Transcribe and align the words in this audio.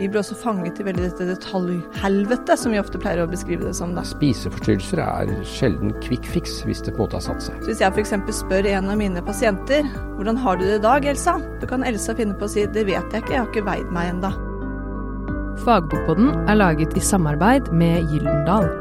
Vi 0.00 0.06
blir 0.08 0.22
også 0.22 0.38
fanget 0.40 0.78
i 0.80 0.84
veldig 0.86 1.02
dette 1.04 1.24
detaljhelvete, 1.28 2.54
som 2.56 2.72
vi 2.72 2.78
ofte 2.80 2.96
pleier 2.96 3.20
å 3.20 3.26
beskrive 3.28 3.66
det 3.66 3.74
som. 3.76 3.90
da. 3.92 4.00
Spiseforstyrrelser 4.08 5.02
er 5.04 5.32
sjelden 5.44 5.92
quick 6.00 6.24
fix 6.32 6.62
hvis 6.64 6.80
det 6.80 6.94
på 6.94 7.02
en 7.02 7.04
måte 7.04 7.18
har 7.18 7.24
satt 7.26 7.44
seg. 7.44 7.58
Så 7.60 7.68
Hvis 7.68 7.82
jeg 7.84 7.92
f.eks. 7.92 8.14
spør 8.38 8.68
en 8.70 8.88
av 8.88 8.96
mine 8.96 9.20
pasienter 9.26 9.84
hvordan 10.16 10.40
har 10.40 10.56
du 10.56 10.64
det 10.64 10.78
i 10.78 10.82
dag, 10.86 11.04
Elsa, 11.12 11.34
så 11.60 11.68
kan 11.68 11.84
Elsa 11.84 12.16
finne 12.16 12.38
på 12.40 12.48
å 12.48 12.54
si 12.54 12.64
det 12.72 12.86
vet 12.88 13.12
jeg 13.12 13.20
ikke, 13.20 13.34
jeg 13.34 13.42
har 13.42 13.52
ikke 13.52 13.66
veid 13.68 13.92
meg 13.92 14.14
enda. 14.14 14.32
Fagbokpodden 15.66 16.48
er 16.48 16.56
laget 16.56 16.96
i 16.96 17.04
samarbeid 17.04 17.68
med 17.76 18.08
Gyllendal. 18.08 18.72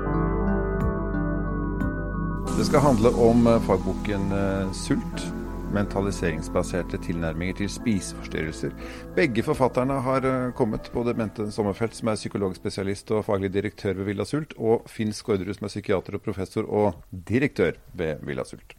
Det 2.55 2.71
skal 2.71 2.88
handle 2.88 3.12
om 3.20 3.52
eh, 3.52 3.59
fagboken 3.68 4.32
eh, 4.32 4.71
Sult. 4.80 5.28
Mentaliseringsbaserte 5.72 7.00
tilnærminger 7.06 7.62
til 7.62 7.70
spiseforstyrrelser. 7.71 8.76
Begge 9.16 9.44
forfatterne 9.44 10.02
har 10.04 10.28
eh, 10.28 10.52
kommet, 10.58 10.92
både 10.94 11.16
Bente 11.16 11.48
Sommerfelt, 11.52 11.96
som 11.96 12.12
er 12.12 12.20
psykologspesialist 12.20 13.12
og 13.16 13.25
faglig 13.25 13.54
direktør 13.54 13.93
ved 14.00 14.12
Villa 14.12 14.28
Sult, 14.28 14.54
og 14.57 14.86
Finn 14.92 15.14
Skårderud, 15.15 15.54
som 15.57 15.70
er 15.70 15.74
psykiater 15.74 16.20
og 16.20 16.26
professor 16.26 16.68
og 16.68 17.02
direktør 17.12 17.79
ved 17.93 18.24
Villa 18.28 18.46
Sult. 18.48 18.76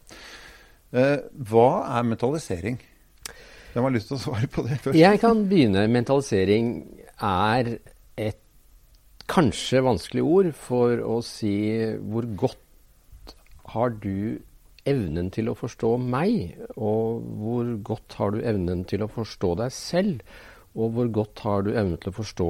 Hva 0.93 1.69
er 1.97 2.05
mentalisering? 2.05 2.77
Hvem 3.73 3.87
har 3.89 3.95
lyst 3.95 4.11
til 4.11 4.19
å 4.19 4.23
svare 4.27 4.49
på 4.53 4.65
det 4.67 4.77
først? 4.83 4.99
Jeg 5.01 5.21
kan 5.23 5.47
begynne. 5.49 5.87
Mentalisering 5.89 6.73
er 7.17 7.77
et 8.21 8.41
kanskje 9.33 9.81
vanskelig 9.85 10.25
ord 10.27 10.51
for 10.57 11.01
å 11.01 11.21
si 11.25 11.55
hvor 12.05 12.29
godt 12.37 13.37
har 13.73 13.95
du 14.03 14.43
evnen 14.89 15.29
til 15.35 15.49
å 15.53 15.55
forstå 15.59 15.91
meg, 16.03 16.57
og 16.77 17.23
hvor 17.41 17.69
godt 17.87 18.17
har 18.19 18.33
du 18.35 18.41
evnen 18.43 18.85
til 18.89 19.05
å 19.05 19.11
forstå 19.13 19.53
deg 19.63 19.75
selv, 19.75 20.23
og 20.75 20.95
hvor 20.97 21.11
godt 21.13 21.43
har 21.45 21.63
du 21.67 21.71
evnen 21.75 21.99
til 22.03 22.11
å 22.13 22.17
forstå 22.17 22.49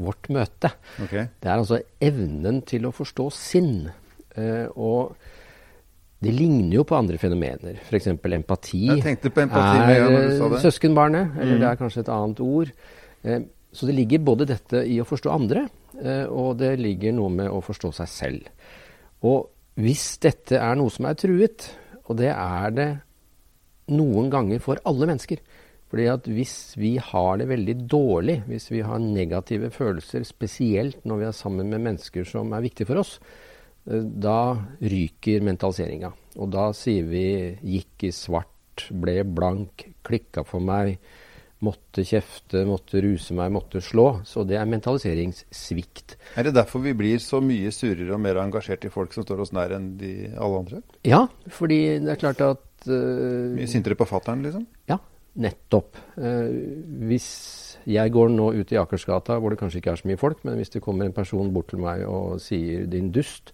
vårt 0.00 0.30
møte. 0.32 0.70
Okay. 1.04 1.26
Det 1.42 1.50
er 1.50 1.58
altså 1.58 1.80
evnen 2.00 2.62
til 2.68 2.86
å 2.88 2.92
forstå 2.96 3.26
sinn. 3.36 3.90
Eh, 4.38 4.66
og 4.80 5.16
det 6.20 6.32
ligner 6.36 6.78
jo 6.78 6.84
på 6.88 6.96
andre 6.96 7.18
fenomener. 7.20 7.78
F.eks. 7.88 8.06
empati. 8.14 8.86
Jeg 8.88 9.02
tenkte 9.04 9.32
på 9.34 9.42
empati 9.44 9.92
er 9.92 10.08
det. 10.08 10.60
søskenbarnet, 10.64 11.36
eller 11.40 11.54
Mm. 11.56 11.60
det 11.60 11.68
er 11.68 11.76
kanskje 11.80 12.00
et 12.04 12.12
annet 12.12 12.40
ord. 12.40 12.72
Eh, 13.24 13.40
så 13.72 13.86
det 13.86 13.94
ligger 13.94 14.18
både 14.24 14.46
dette 14.46 14.84
i 14.88 14.98
å 15.00 15.04
forstå 15.06 15.30
andre, 15.32 15.68
eh, 16.02 16.24
og 16.26 16.58
det 16.58 16.78
ligger 16.78 17.12
noe 17.12 17.28
med 17.30 17.48
å 17.50 17.60
forstå 17.62 17.92
seg 17.94 18.08
selv. 18.08 18.42
Og 19.22 19.48
hvis 19.78 20.18
dette 20.22 20.58
er 20.58 20.78
noe 20.78 20.90
som 20.92 21.06
er 21.06 21.18
truet, 21.18 21.70
og 22.08 22.18
det 22.18 22.32
er 22.32 22.74
det 22.74 22.90
noen 23.94 24.30
ganger 24.32 24.62
for 24.62 24.80
alle 24.86 25.08
mennesker 25.10 25.42
fordi 25.90 26.06
at 26.06 26.26
hvis 26.30 26.54
vi 26.78 26.92
har 27.02 27.40
det 27.40 27.48
veldig 27.50 27.74
dårlig, 27.90 28.36
hvis 28.46 28.68
vi 28.70 28.82
har 28.86 29.00
negative 29.02 29.72
følelser, 29.74 30.22
spesielt 30.22 31.02
når 31.02 31.18
vi 31.18 31.26
er 31.26 31.34
sammen 31.34 31.72
med 31.72 31.82
mennesker 31.82 32.26
som 32.28 32.52
er 32.54 32.62
viktige 32.62 32.86
for 32.86 33.02
oss, 33.02 33.16
eh, 33.90 33.98
da 33.98 34.54
ryker 34.78 35.42
mentaliseringa. 35.42 36.12
Og 36.38 36.52
da 36.54 36.70
sier 36.78 37.10
vi 37.10 37.58
'gikk 37.58 38.06
i 38.06 38.12
svart', 38.14 38.86
'ble 38.86 39.24
blank', 39.24 39.90
'klikka 40.04 40.46
for 40.46 40.60
meg', 40.60 40.98
'måtte 41.60 42.04
kjefte', 42.04 42.64
'måtte 42.64 43.02
ruse 43.04 43.34
meg', 43.36 43.52
'måtte 43.52 43.80
slå'. 43.84 44.24
Så 44.24 44.46
det 44.46 44.56
er 44.56 44.64
mentaliseringssvikt. 44.64 46.16
Er 46.36 46.42
det 46.44 46.54
derfor 46.54 46.80
vi 46.80 46.94
blir 46.94 47.18
så 47.18 47.40
mye 47.40 47.70
surere 47.70 48.14
og 48.14 48.20
mer 48.20 48.40
engasjert 48.40 48.84
i 48.84 48.92
folk 48.92 49.12
som 49.12 49.24
står 49.24 49.40
oss 49.40 49.52
nær 49.52 49.76
enn 49.76 49.96
de 49.98 50.32
alle 50.36 50.58
andre? 50.64 50.82
Ja, 51.04 51.26
fordi 51.48 51.98
det 52.00 52.16
er 52.16 52.20
klart 52.20 52.40
at 52.40 52.88
uh, 52.88 53.56
Mye 53.56 53.68
sintere 53.68 53.94
på 53.94 54.08
fattern, 54.08 54.42
liksom? 54.42 54.66
Ja, 54.88 54.98
nettopp. 55.36 55.96
Uh, 56.16 56.48
hvis 57.08 57.76
jeg 57.88 58.12
går 58.12 58.32
nå 58.32 58.52
ut 58.56 58.72
i 58.72 58.80
Akersgata, 58.80 59.38
hvor 59.40 59.52
det 59.52 59.60
kanskje 59.60 59.80
ikke 59.80 59.92
er 59.94 60.00
så 60.00 60.08
mye 60.08 60.20
folk, 60.20 60.42
men 60.44 60.56
hvis 60.60 60.72
det 60.74 60.82
kommer 60.84 61.06
en 61.06 61.16
person 61.16 61.52
bort 61.52 61.70
til 61.72 61.80
meg 61.80 62.06
og 62.08 62.40
sier 62.40 62.86
'din 62.86 63.12
dust', 63.12 63.52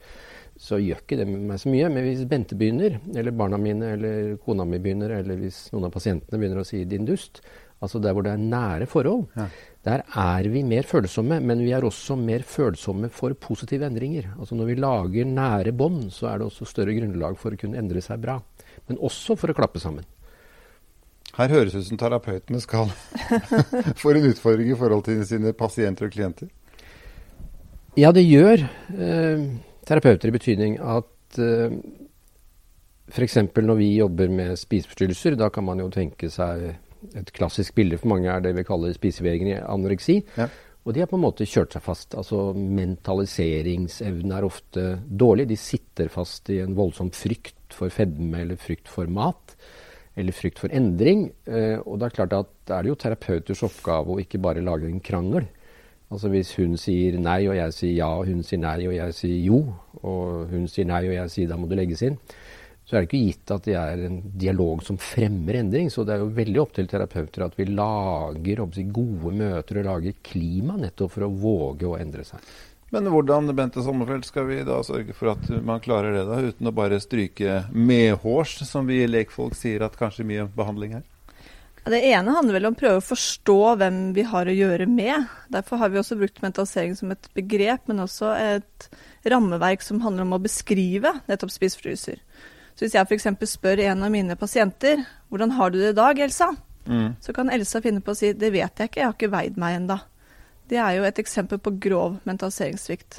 så 0.57 0.79
gjør 0.81 1.03
ikke 1.03 1.19
det 1.21 1.27
med 1.29 1.43
meg 1.51 1.61
så 1.61 1.69
mye. 1.69 1.89
Men 1.93 2.07
hvis 2.07 2.25
Bente 2.29 2.57
begynner, 2.57 2.99
eller 3.15 3.35
barna 3.37 3.59
mine 3.61 3.93
eller 3.93 4.37
kona 4.45 4.65
mi 4.65 4.79
begynner, 4.79 5.19
eller 5.19 5.37
hvis 5.37 5.67
noen 5.73 5.89
av 5.89 5.93
pasientene 5.93 6.41
begynner 6.41 6.63
å 6.63 6.67
si 6.67 6.85
'din 6.85 7.07
dust', 7.07 7.43
altså 7.83 8.01
der 8.03 8.13
hvor 8.17 8.23
det 8.25 8.33
er 8.33 8.41
nære 8.41 8.87
forhold, 8.89 9.27
Ja. 9.37 9.47
der 9.85 10.03
er 10.17 10.49
vi 10.49 10.63
mer 10.63 10.83
følsomme. 10.83 11.41
Men 11.41 11.59
vi 11.65 11.71
er 11.77 11.85
også 11.85 12.17
mer 12.17 12.43
følsomme 12.43 13.11
for 13.11 13.35
positive 13.35 13.87
endringer. 13.87 14.33
Altså 14.41 14.55
når 14.55 14.65
vi 14.71 14.75
lager 14.81 15.25
nære 15.29 15.73
bånd, 15.77 16.11
så 16.11 16.27
er 16.33 16.39
det 16.39 16.47
også 16.47 16.65
større 16.67 16.95
grunnlag 16.97 17.37
for 17.39 17.51
å 17.53 17.57
kunne 17.61 17.79
endre 17.79 18.01
seg 18.03 18.21
bra. 18.23 18.39
Men 18.89 18.99
også 18.99 19.37
for 19.37 19.51
å 19.53 19.55
klappe 19.55 19.79
sammen. 19.83 20.05
Her 21.37 21.49
høres 21.53 21.75
ut 21.77 21.85
som 21.85 21.99
terapeutene 22.01 22.61
skal 22.65 22.89
få 24.01 24.15
en 24.15 24.31
utfordring 24.31 24.71
i 24.73 24.79
forhold 24.79 25.05
til 25.05 25.21
sine 25.29 25.53
pasienter 25.53 26.07
og 26.09 26.15
klienter. 26.15 26.49
Ja, 27.97 28.11
det 28.13 28.25
gjør 28.25 28.63
eh, 28.97 29.45
terapeuter 29.89 30.29
i 30.29 30.35
betydning 30.35 30.79
at 30.81 31.39
eh, 31.41 31.77
f.eks. 33.13 33.37
når 33.57 33.77
vi 33.79 33.91
jobber 33.99 34.29
med 34.33 34.57
spiseforstyrrelser, 34.61 35.37
da 35.37 35.49
kan 35.53 35.65
man 35.69 35.81
jo 35.81 35.91
tenke 35.93 36.29
seg 36.33 36.75
et 37.19 37.33
klassisk 37.37 37.77
bilde 37.77 37.99
for 38.01 38.13
mange 38.15 38.31
er 38.33 38.45
det 38.45 38.55
vi 38.57 38.65
kaller 38.67 38.95
spisevegring 38.97 39.53
anoreksi. 39.63 40.21
Ja. 40.39 40.49
Og 40.87 40.95
de 40.95 41.03
har 41.03 41.11
på 41.11 41.19
en 41.19 41.25
måte 41.25 41.49
kjørt 41.51 41.75
seg 41.75 41.83
fast. 41.83 42.15
Altså 42.15 42.53
mentaliseringsevnen 42.55 44.35
er 44.37 44.47
ofte 44.47 44.85
dårlig. 45.07 45.49
De 45.51 45.59
sitter 45.59 46.13
fast 46.13 46.53
i 46.55 46.61
en 46.63 46.77
voldsom 46.79 47.11
frykt 47.11 47.75
for 47.75 47.91
fedme 47.91 48.45
eller 48.45 48.61
frykt 48.61 48.87
for 48.91 49.11
mat. 49.11 49.57
Eller 50.17 50.33
frykt 50.33 50.63
for 50.63 50.71
endring. 50.71 51.27
Eh, 51.51 51.83
og 51.83 51.99
det 51.99 52.07
er 52.07 52.17
klart 52.21 52.37
at 52.39 52.53
det 52.71 52.77
er 52.77 52.91
jo 52.91 52.99
terapeuters 53.03 53.65
oppgave 53.67 54.15
å 54.15 54.23
ikke 54.23 54.41
bare 54.43 54.63
lage 54.65 54.87
en 54.87 55.03
krangel. 55.03 55.51
Altså 56.07 56.31
hvis 56.31 56.53
hun 56.61 56.77
sier 56.79 57.19
nei, 57.19 57.41
og 57.51 57.57
jeg 57.59 57.75
sier 57.75 57.95
ja, 57.97 58.13
og 58.15 58.31
hun 58.31 58.45
sier 58.47 58.63
nei, 58.63 58.79
og 58.87 58.95
jeg 58.95 59.15
sier 59.17 59.41
jo, 59.43 59.59
og 60.07 60.53
hun 60.53 60.69
sier 60.71 60.87
nei, 60.87 61.03
og 61.09 61.17
jeg 61.17 61.33
sier 61.35 61.51
da 61.51 61.59
må 61.59 61.67
du 61.67 61.75
legges 61.75 62.05
inn, 62.07 62.15
så 62.87 62.95
er 62.95 63.03
det 63.03 63.09
ikke 63.09 63.25
gitt 63.33 63.51
at 63.51 63.65
det 63.67 63.75
er 63.75 64.05
en 64.07 64.21
dialog 64.39 64.83
som 64.87 64.99
fremmer 65.03 65.59
endring. 65.59 65.89
Så 65.91 66.05
det 66.07 66.15
er 66.15 66.23
jo 66.23 66.31
veldig 66.37 66.61
opp 66.63 66.77
til 66.77 66.87
terapeuter 66.87 67.49
at 67.49 67.59
vi 67.59 67.67
lager 67.67 68.63
si, 68.77 68.87
gode 68.95 69.33
møter 69.35 69.81
og 69.81 69.89
lager 69.89 70.15
klima 70.23 70.79
nettopp 70.79 71.17
for 71.17 71.27
å 71.27 71.33
våge 71.35 71.89
å 71.89 71.97
endre 71.99 72.23
seg. 72.29 72.47
Men 72.95 73.11
hvordan 73.11 73.51
Bente 73.59 73.83
Sommerfeld, 73.83 74.29
skal 74.29 74.47
vi 74.47 74.61
da 74.63 74.79
sørge 74.87 75.17
for 75.19 75.33
at 75.33 75.51
man 75.67 75.83
klarer 75.83 76.15
det, 76.15 76.23
da, 76.29 76.39
uten 76.39 76.71
å 76.71 76.75
bare 76.75 77.03
stryke 77.03 77.65
medhårs, 77.75 78.61
som 78.69 78.87
vi 78.87 79.03
lekfolk 79.11 79.59
sier 79.59 79.83
at 79.83 79.99
kanskje 79.99 80.29
mye 80.29 80.47
behandling 80.55 81.01
er? 81.01 81.07
Det 81.87 81.99
ene 82.07 82.35
handler 82.35 82.57
vel 82.57 82.71
om 82.71 82.75
å 82.75 82.79
prøve 82.79 82.99
å 82.99 83.09
forstå 83.09 83.61
hvem 83.83 83.99
vi 84.15 84.23
har 84.27 84.47
å 84.47 84.55
gjøre 84.55 84.87
med. 84.91 85.27
Derfor 85.55 85.83
har 85.83 85.91
vi 85.91 86.01
også 86.01 86.19
brukt 86.19 86.41
mentalisering 86.43 86.95
som 86.99 87.13
et 87.15 87.29
begrep, 87.35 87.85
men 87.91 88.03
også 88.03 88.33
et 88.39 88.89
rammeverk 89.27 89.83
som 89.87 90.03
handler 90.03 90.27
om 90.27 90.35
å 90.39 90.43
beskrive 90.43 91.13
nettopp 91.27 91.55
spiseforstyrrelser. 91.55 92.23
Så 92.77 92.85
hvis 92.85 92.95
jeg 92.95 93.09
f.eks. 93.09 93.27
spør 93.49 93.81
en 93.87 94.05
av 94.05 94.13
mine 94.13 94.37
pasienter 94.37 95.01
hvordan 95.31 95.55
har 95.57 95.73
du 95.73 95.79
det 95.81 95.95
i 95.95 96.01
dag, 96.01 96.19
Elsa, 96.29 96.53
Mm. 96.87 97.17
så 97.19 97.33
kan 97.35 97.49
Elsa 97.51 97.81
finne 97.83 97.99
på 98.01 98.13
å 98.13 98.17
si 98.17 98.29
det 98.33 98.53
vet 98.55 98.79
jeg 98.79 98.87
ikke, 98.89 99.01
jeg 99.01 99.07
har 99.09 99.15
ikke 99.17 99.31
veid 99.33 99.57
meg 99.59 99.75
enda. 99.81 99.97
Det 100.71 100.79
er 100.79 100.93
jo 100.95 101.03
et 101.09 101.19
eksempel 101.19 101.59
på 101.59 101.73
grov 101.83 102.21
mentaliseringssvikt. 102.29 103.17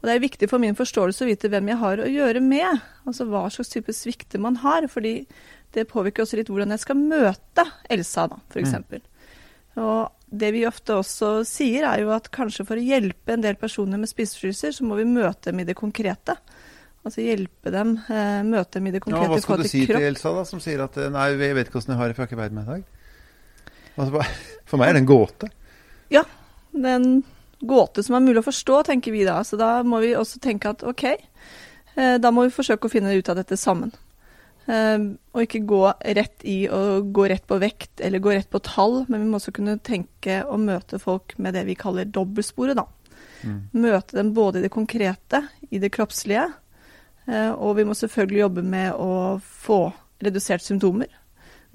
Og 0.00 0.08
det 0.08 0.16
er 0.16 0.24
viktig 0.24 0.48
for 0.50 0.58
min 0.58 0.74
forståelse 0.74 1.22
å 1.22 1.28
vite 1.28 1.50
hvem 1.50 1.68
jeg 1.70 1.78
har 1.78 2.02
å 2.02 2.08
gjøre 2.10 2.42
med. 2.42 2.80
Altså 3.06 3.26
hva 3.30 3.44
slags 3.54 3.70
type 3.70 3.94
svikter 3.94 4.42
man 4.42 4.56
har. 4.64 4.88
fordi 4.88 5.26
det 5.74 5.86
påvirker 5.86 6.24
også 6.24 6.36
litt 6.40 6.48
hvordan 6.48 6.70
jeg 6.74 6.80
skal 6.80 6.96
møte 6.96 7.64
Elsa, 7.88 8.26
da, 8.26 8.38
f.eks. 8.50 8.74
Og 9.78 10.10
det 10.30 10.52
vi 10.54 10.66
ofte 10.66 10.96
også 10.98 11.44
sier, 11.46 11.84
er 11.86 12.02
jo 12.02 12.10
at 12.10 12.30
kanskje 12.34 12.66
for 12.66 12.74
å 12.80 12.82
hjelpe 12.82 13.32
en 13.32 13.44
del 13.44 13.54
personer 13.54 14.00
med 14.00 14.10
spiseforstyrrelser, 14.10 14.74
så 14.74 14.84
må 14.84 14.98
vi 14.98 15.06
møte 15.06 15.52
dem 15.52 15.60
i 15.60 15.66
det 15.68 15.76
konkrete. 15.78 16.34
Altså 17.06 17.22
hjelpe 17.22 17.70
dem, 17.72 17.94
eh, 18.10 18.42
møte 18.44 18.78
dem 18.78 18.88
i 18.88 18.92
det 18.92 19.00
Ja, 19.00 19.06
konkrete. 19.06 19.30
hva 19.30 19.40
skal 19.40 19.62
du 19.62 19.68
si 19.68 19.84
til. 19.86 19.96
Elsa, 20.02 20.32
da, 20.34 20.44
som 20.44 20.60
sier 20.60 20.82
at 20.84 20.96
eh, 20.98 21.10
nei, 21.14 21.28
jeg 21.38 21.54
vet 21.56 21.70
ikke 21.70 21.80
åssen 21.80 21.94
jeg 21.94 22.00
har 22.00 22.10
det, 22.10 22.16
for 22.16 22.24
jeg 22.24 22.28
har 22.28 22.32
ikke 22.32 22.42
veid 22.42 22.56
meg 22.56 22.66
i 22.66 22.72
dag? 22.72 22.82
Altså, 23.98 24.24
for 24.68 24.80
meg 24.80 24.90
er 24.90 24.98
det 24.98 25.04
en 25.04 25.12
gåte. 25.12 25.50
Ja, 26.12 26.24
det 26.74 26.84
er 26.84 26.98
en 26.98 27.22
gåte 27.60 28.04
som 28.06 28.18
er 28.18 28.26
mulig 28.26 28.42
å 28.42 28.48
forstå, 28.48 28.82
tenker 28.90 29.14
vi 29.14 29.24
da. 29.28 29.40
Så 29.46 29.58
da 29.60 29.78
må 29.86 30.02
vi 30.04 30.12
også 30.18 30.42
tenke 30.42 30.74
at 30.74 30.84
ok, 30.86 31.06
eh, 31.14 32.18
da 32.18 32.34
må 32.34 32.46
vi 32.46 32.54
forsøke 32.54 32.90
å 32.90 32.92
finne 32.92 33.14
ut 33.14 33.30
av 33.30 33.40
dette 33.40 33.58
sammen. 33.58 33.94
Eh, 34.68 34.98
og 35.32 35.46
ikke 35.46 35.64
gå 35.64 35.82
rett 36.18 36.44
i 36.44 36.60
å 36.68 37.00
gå 37.14 37.28
rett 37.30 37.46
på 37.48 37.56
vekt 37.62 38.02
eller 38.04 38.20
gå 38.20 38.34
rett 38.36 38.50
på 38.52 38.60
tall, 38.60 39.04
men 39.08 39.22
vi 39.22 39.30
må 39.30 39.40
også 39.40 39.54
kunne 39.56 39.78
tenke 39.80 40.42
å 40.44 40.60
møte 40.60 41.00
folk 41.00 41.38
med 41.38 41.56
det 41.56 41.64
vi 41.70 41.78
kaller 41.78 42.10
dobbeltsporet, 42.10 42.76
da. 42.76 42.84
Mm. 43.46 43.60
Møte 43.78 44.18
dem 44.18 44.32
både 44.34 44.58
i 44.58 44.66
det 44.66 44.74
konkrete, 44.74 45.44
i 45.70 45.80
det 45.80 45.92
kroppslige, 45.94 46.48
og 47.28 47.74
vi 47.76 47.84
må 47.84 47.92
selvfølgelig 47.98 48.40
jobbe 48.40 48.62
med 48.64 48.96
å 48.96 49.38
få 49.44 49.80
redusert 50.24 50.64
symptomer. 50.64 51.10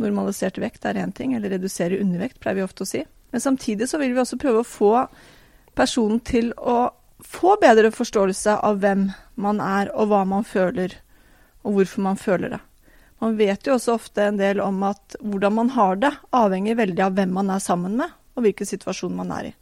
Normalisert 0.02 0.58
vekt 0.58 0.86
er 0.90 0.98
én 0.98 1.14
ting, 1.14 1.36
eller 1.38 1.54
redusere 1.54 2.00
undervekt, 2.02 2.40
pleier 2.42 2.58
vi 2.58 2.66
ofte 2.66 2.86
å 2.86 2.90
si. 2.90 3.04
Men 3.34 3.42
samtidig 3.42 3.88
så 3.90 4.00
vil 4.02 4.16
vi 4.16 4.22
også 4.24 4.40
prøve 4.42 4.64
å 4.64 4.68
få 4.68 4.92
personen 5.78 6.20
til 6.26 6.52
å 6.58 6.92
få 7.24 7.56
bedre 7.62 7.92
forståelse 7.94 8.58
av 8.66 8.82
hvem 8.84 9.08
man 9.42 9.62
er, 9.64 9.92
og 9.94 10.10
hva 10.12 10.24
man 10.28 10.46
føler, 10.46 10.98
og 11.64 11.78
hvorfor 11.78 12.06
man 12.06 12.20
føler 12.20 12.56
det. 12.56 12.62
Man 13.24 13.38
vet 13.40 13.68
jo 13.68 13.78
også 13.78 13.96
ofte 13.96 14.26
en 14.28 14.40
del 14.42 14.60
om 14.60 14.82
at 14.84 15.16
hvordan 15.22 15.56
man 15.56 15.70
har 15.78 16.02
det, 16.02 16.12
avhenger 16.36 16.76
veldig 16.82 17.06
av 17.06 17.14
hvem 17.18 17.32
man 17.38 17.54
er 17.54 17.64
sammen 17.64 17.96
med, 18.02 18.12
og 18.36 18.44
hvilken 18.44 18.68
situasjon 18.68 19.16
man 19.16 19.32
er 19.32 19.54
i. 19.54 19.56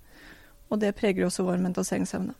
Og 0.72 0.80
det 0.82 0.96
preger 0.98 1.28
også 1.28 1.46
vår 1.46 1.60
mentaliseringsevne. 1.62 2.34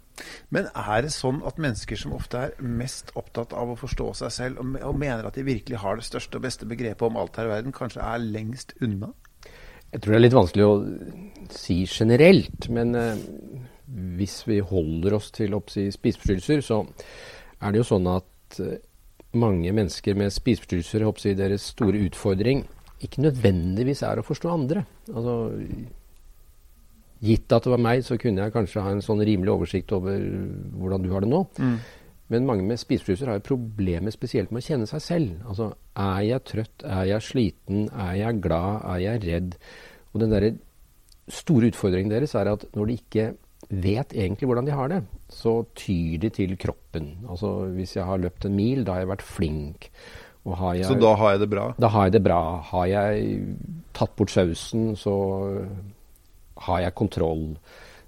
Men 0.54 0.68
er 0.76 1.06
det 1.06 1.14
sånn 1.16 1.42
at 1.48 1.60
mennesker 1.62 2.00
som 2.00 2.14
ofte 2.16 2.46
er 2.48 2.54
mest 2.62 3.14
opptatt 3.20 3.56
av 3.58 3.72
å 3.72 3.80
forstå 3.80 4.12
seg 4.22 4.36
selv, 4.36 4.62
og, 4.62 4.98
mener 5.00 5.28
at 5.28 5.38
de 5.38 5.48
virkelig 5.48 5.82
har 5.82 5.98
det 5.98 6.08
største 6.08 6.40
og 6.40 6.46
beste 6.46 6.68
begrepet 6.70 7.08
om 7.08 7.20
alt 7.22 7.40
her 7.40 7.50
i 7.50 7.54
verden, 7.54 7.76
kanskje 7.76 8.04
er 8.06 8.24
lengst 8.24 8.76
unna? 8.84 9.14
Jeg 9.92 10.04
tror 10.04 10.14
det 10.14 10.20
er 10.20 10.26
litt 10.26 10.38
vanskelig 10.38 10.68
å 10.68 10.76
si 11.52 11.82
generelt, 11.90 12.70
men 12.72 12.96
eh, 12.96 13.26
hvis 14.20 14.38
vi 14.48 14.62
holder 14.64 15.18
oss 15.18 15.32
til 15.36 15.58
si, 15.72 15.90
spiseforstyrrelser, 15.92 16.64
så 16.64 16.84
er 17.62 17.74
det 17.74 17.82
jo 17.82 17.90
sånn 17.90 18.08
at 18.12 18.62
eh, 18.64 18.78
mange 19.42 19.74
mennesker 19.76 20.16
med 20.20 20.32
spiseforstyrrelser, 20.36 21.12
si, 21.20 21.36
deres 21.40 21.72
store 21.74 22.06
utfordring, 22.08 22.64
ikke 23.02 23.24
nødvendigvis 23.26 24.04
er 24.06 24.22
å 24.22 24.26
forstå 24.26 24.52
andre. 24.54 24.86
Altså, 25.10 25.36
gitt 27.22 27.54
at 27.54 27.66
det 27.66 27.74
var 27.74 27.82
meg, 27.82 28.04
så 28.06 28.18
kunne 28.22 28.46
jeg 28.46 28.54
kanskje 28.56 28.84
ha 28.84 28.94
en 28.96 29.04
sånn 29.06 29.22
rimelig 29.22 29.54
oversikt 29.54 29.94
over 29.94 30.22
hvordan 30.78 31.04
du 31.06 31.12
har 31.14 31.26
det 31.26 31.30
nå. 31.32 31.44
Mm. 31.62 31.76
Men 32.32 32.48
mange 32.48 32.64
med 32.64 32.80
spiseforstyrrelser 32.80 33.30
har 33.30 33.40
jo 33.42 33.48
problemer 33.52 34.14
spesielt 34.14 34.54
med 34.54 34.64
å 34.64 34.68
kjenne 34.70 34.88
seg 34.90 35.04
selv. 35.04 35.32
Altså, 35.52 35.72
er 36.00 36.22
jeg 36.30 36.46
trøtt? 36.48 36.86
Er 36.88 37.06
jeg 37.10 37.28
sliten? 37.28 37.88
Er 37.92 38.16
jeg 38.22 38.42
glad? 38.46 38.86
Er 38.94 39.02
jeg 39.04 39.24
redd? 39.28 39.58
Og 40.14 40.24
den 40.24 40.34
der 40.34 40.48
store 41.32 41.72
utfordringen 41.72 42.12
deres 42.12 42.36
er 42.36 42.50
at 42.52 42.66
når 42.76 42.90
de 42.90 42.98
ikke 43.00 43.28
vet 43.72 44.16
egentlig 44.16 44.48
hvordan 44.50 44.68
de 44.68 44.76
har 44.76 44.92
det, 44.92 45.04
så 45.32 45.62
tyr 45.78 46.18
de 46.24 46.32
til 46.34 46.58
kroppen. 46.60 47.14
Altså 47.30 47.54
hvis 47.76 47.96
jeg 48.00 48.08
har 48.08 48.20
løpt 48.24 48.48
en 48.48 48.56
mil, 48.56 48.84
da 48.88 48.96
har 48.96 49.06
jeg 49.06 49.12
vært 49.14 49.28
flink. 49.28 49.92
Jeg, 50.42 50.88
så 50.88 50.96
da 50.98 51.12
har 51.20 51.36
jeg 51.36 51.44
det 51.44 51.52
bra? 51.52 51.68
Da 51.78 51.92
har 51.94 52.08
jeg 52.08 52.16
det 52.16 52.24
bra. 52.26 52.42
Har 52.72 52.86
jeg 52.90 53.42
tatt 53.94 54.16
bort 54.18 54.32
sausen, 54.34 54.96
så 54.98 55.14
har 56.68 56.84
jeg 56.86 56.98
kontroll. 56.98 57.46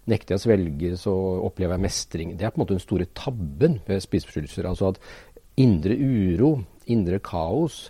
Nekter 0.09 0.35
jeg 0.35 0.41
å 0.41 0.43
svelge, 0.43 0.97
så 0.99 1.13
opplever 1.47 1.77
jeg 1.77 1.85
mestring. 1.85 2.33
Det 2.37 2.47
er 2.47 2.51
på 2.51 2.59
en 2.59 2.65
måte 2.65 2.75
den 2.75 2.83
store 2.83 3.07
tabben 3.15 3.79
ved 3.87 4.03
spiseforstyrrelser. 4.03 4.67
Altså 4.67 4.91
at 4.91 4.99
indre 5.63 5.95
uro, 5.95 6.57
indre 6.91 7.21
kaos, 7.23 7.85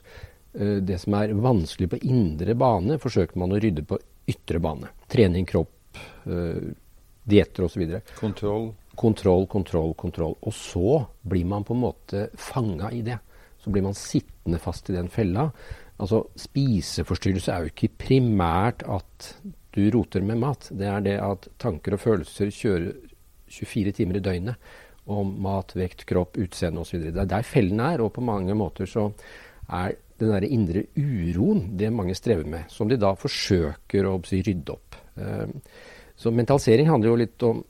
eh, 0.53 0.77
det 0.85 0.99
som 1.01 1.17
er 1.17 1.33
vanskelig 1.33 1.89
på 1.89 2.01
indre 2.03 2.55
bane, 2.55 2.99
forsøker 3.01 3.39
man 3.41 3.55
å 3.55 3.61
rydde 3.61 3.85
på 3.89 3.99
ytre 4.29 4.61
bane. 4.63 4.93
Trening, 5.09 5.47
kropp, 5.49 5.97
eh, 6.27 6.73
dietter 7.25 7.65
osv. 7.65 8.01
Kontroll. 8.19 8.73
Kontroll, 8.95 9.47
kontroll, 9.47 9.93
kontroll. 9.95 10.37
Og 10.41 10.53
så 10.53 11.07
blir 11.25 11.45
man 11.45 11.63
på 11.63 11.73
en 11.73 11.81
måte 11.81 12.29
fanga 12.37 12.91
i 12.91 13.01
det. 13.01 13.17
Så 13.57 13.71
blir 13.71 13.81
man 13.81 13.95
sittende 13.97 14.59
fast 14.59 14.89
i 14.89 14.93
den 14.93 15.09
fella. 15.09 15.51
Altså, 15.99 16.27
Spiseforstyrrelse 16.35 17.53
er 17.53 17.63
jo 17.63 17.71
ikke 17.71 17.93
primært 17.97 18.83
at 18.89 19.35
du 19.73 19.83
roter 19.93 20.23
med 20.25 20.39
mat. 20.41 20.69
Det 20.71 20.87
er 20.89 21.03
det 21.05 21.17
at 21.21 21.49
tanker 21.61 21.97
og 21.97 22.03
følelser 22.03 22.53
kjører 22.53 22.93
24 23.53 23.93
timer 23.99 24.19
i 24.19 24.23
døgnet 24.23 24.71
om 25.11 25.33
mat, 25.43 25.73
vekt, 25.75 26.05
kropp, 26.07 26.37
utseende 26.39 26.83
osv. 26.83 27.09
Det 27.09 27.25
er 27.25 27.29
der 27.29 27.45
fellen 27.47 27.81
er, 27.83 28.01
og 28.01 28.13
på 28.15 28.23
mange 28.23 28.55
måter 28.55 28.87
så 28.89 29.09
er 29.67 29.97
den 30.21 30.31
der 30.31 30.47
indre 30.47 30.85
uroen 30.95 31.73
det 31.79 31.91
mange 31.91 32.15
strever 32.15 32.47
med, 32.47 32.69
som 32.71 32.89
de 32.89 32.99
da 32.99 33.13
forsøker 33.19 34.07
å 34.07 34.15
si, 34.27 34.39
rydde 34.45 34.75
opp. 34.75 34.97
Eh, 35.19 35.49
så 36.15 36.31
mentalisering 36.31 36.89
handler 36.91 37.11
jo 37.11 37.21
litt 37.23 37.47
om 37.47 37.63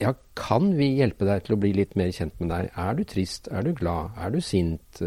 ja, 0.00 0.14
kan 0.38 0.70
vi 0.78 0.94
hjelpe 0.96 1.26
deg 1.28 1.42
til 1.44 1.56
å 1.56 1.60
bli 1.60 1.74
litt 1.76 1.92
mer 1.98 2.08
kjent 2.14 2.38
med 2.40 2.48
deg? 2.48 2.70
Er 2.78 2.94
du 2.96 3.02
trist? 3.04 3.50
Er 3.52 3.66
du 3.66 3.74
glad? 3.76 4.14
Er 4.16 4.32
du 4.32 4.38
sint? 4.40 5.02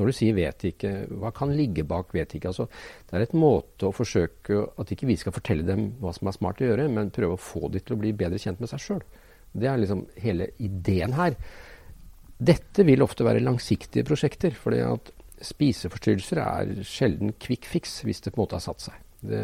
Når 0.00 0.08
du 0.08 0.16
sier 0.16 0.36
'vet 0.36 0.64
ikke', 0.70 0.92
hva 1.20 1.30
kan 1.36 1.52
ligge 1.52 1.84
bak 1.84 2.14
'vet 2.16 2.32
ikke'? 2.34 2.48
Altså, 2.48 2.66
det 3.06 3.18
er 3.18 3.22
et 3.26 3.36
måte 3.36 3.86
å 3.86 3.92
forsøke 3.92 4.62
at 4.80 4.92
ikke 4.92 5.06
vi 5.06 5.16
skal 5.20 5.36
fortelle 5.36 5.66
dem 5.66 5.92
hva 6.00 6.14
som 6.16 6.28
er 6.28 6.38
smart 6.38 6.62
å 6.62 6.70
gjøre, 6.70 6.88
men 6.88 7.12
prøve 7.12 7.36
å 7.36 7.44
få 7.44 7.68
dem 7.68 7.84
til 7.84 7.96
å 7.96 8.00
bli 8.00 8.12
bedre 8.16 8.40
kjent 8.40 8.60
med 8.60 8.72
seg 8.72 8.80
sjøl. 8.80 9.02
Det 9.52 9.68
er 9.68 9.76
liksom 9.76 10.06
hele 10.16 10.50
ideen 10.58 11.12
her. 11.12 11.36
Dette 12.40 12.86
vil 12.88 13.02
ofte 13.04 13.26
være 13.26 13.44
langsiktige 13.44 14.06
prosjekter, 14.08 14.54
fordi 14.56 14.80
at 14.80 15.12
spiseforstyrrelser 15.44 16.40
er 16.40 16.82
sjelden 16.84 17.34
quick 17.40 17.68
fix 17.68 18.00
hvis 18.04 18.24
det 18.24 18.32
på 18.32 18.40
en 18.40 18.44
måte 18.46 18.56
har 18.56 18.64
satt 18.64 18.88
seg. 18.88 18.94
Det, 19.20 19.40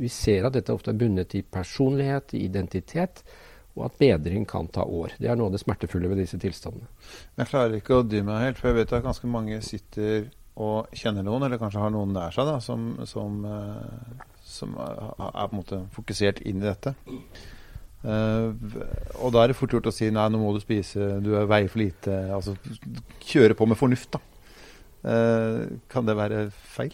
vi 0.00 0.08
ser 0.08 0.46
at 0.48 0.56
dette 0.56 0.72
ofte 0.72 0.94
er 0.94 1.00
bundet 1.00 1.34
i 1.36 1.42
personlighet, 1.44 2.32
i 2.34 2.46
identitet 2.48 3.20
og 3.76 3.86
at 3.86 3.98
bedring 4.00 4.46
kan 4.48 4.68
ta 4.72 4.82
år. 4.84 5.14
Det 5.20 5.30
er 5.30 5.38
noe 5.38 5.50
av 5.50 5.54
det 5.54 5.62
smertefulle 5.62 6.10
ved 6.10 6.20
disse 6.22 6.38
tilstandene. 6.40 6.90
Jeg 7.38 7.50
klarer 7.52 7.78
ikke 7.78 8.00
å 8.00 8.06
dy 8.06 8.22
meg 8.26 8.44
helt, 8.44 8.60
for 8.60 8.70
jeg 8.70 8.80
vet 8.80 8.94
at 8.96 9.06
ganske 9.06 9.30
mange 9.30 9.60
sitter 9.64 10.28
og 10.60 10.90
kjenner 10.96 11.24
noen, 11.24 11.46
eller 11.46 11.60
kanskje 11.60 11.80
har 11.82 11.92
noen 11.94 12.12
nær 12.16 12.34
seg, 12.34 12.48
da, 12.48 12.58
som, 12.64 12.90
som, 13.08 13.38
uh, 13.46 14.26
som 14.44 14.74
er, 14.82 14.98
på 15.16 15.46
en 15.46 15.60
måte 15.60 15.80
fokusert 15.94 16.42
inn 16.48 16.60
i 16.60 16.68
dette. 16.68 16.94
Uh, 18.00 18.56
og 19.20 19.32
da 19.34 19.44
er 19.44 19.52
det 19.52 19.58
fort 19.58 19.72
gjort 19.76 19.88
å 19.90 19.94
si 19.94 20.10
nei, 20.12 20.26
nå 20.32 20.40
må 20.40 20.52
du 20.56 20.60
spise, 20.62 21.14
du 21.22 21.32
veier 21.36 21.70
for 21.70 21.82
lite. 21.82 22.18
Altså 22.34 22.56
kjøre 23.30 23.56
på 23.56 23.68
med 23.70 23.80
fornuft, 23.80 24.18
da. 24.18 24.24
Uh, 25.00 25.78
kan 25.88 26.04
det 26.08 26.18
være 26.18 26.48
feil? 26.74 26.92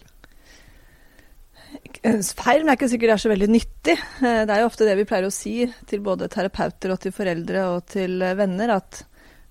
Feil, 2.01 2.61
men 2.61 2.69
det 2.69 2.73
er 2.73 2.77
ikke 2.77 2.89
sikkert 2.91 3.11
det 3.11 3.15
er 3.15 3.23
så 3.23 3.31
veldig 3.31 3.49
nyttig. 3.51 3.95
Eh, 3.95 4.41
det 4.47 4.53
er 4.53 4.61
jo 4.61 4.69
ofte 4.69 4.87
det 4.87 4.97
vi 4.99 5.05
pleier 5.09 5.27
å 5.27 5.33
si 5.33 5.55
til 5.89 6.03
både 6.05 6.29
terapeuter 6.33 6.93
og 6.93 7.01
til 7.03 7.13
foreldre 7.15 7.65
og 7.73 7.87
til 7.93 8.21
eh, 8.21 8.35
venner, 8.37 8.75
at 8.77 9.03